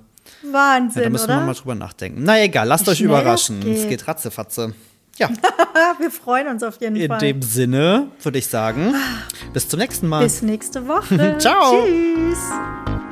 [0.51, 1.37] Wahnsinn, Ja, da müssen oder?
[1.41, 2.22] wir mal drüber nachdenken.
[2.24, 3.61] Na egal, lasst Wie euch überraschen.
[3.61, 3.78] geht.
[3.78, 4.74] Es geht ratzefatze.
[5.18, 5.30] Ja,
[5.99, 7.18] wir freuen uns auf jeden in Fall.
[7.18, 8.95] dem Sinne würde ich sagen,
[9.55, 10.22] bis zum nächsten Mal.
[10.24, 11.37] Bis nächste Woche.
[11.39, 11.84] Ciao.
[11.87, 13.05] Tschüss.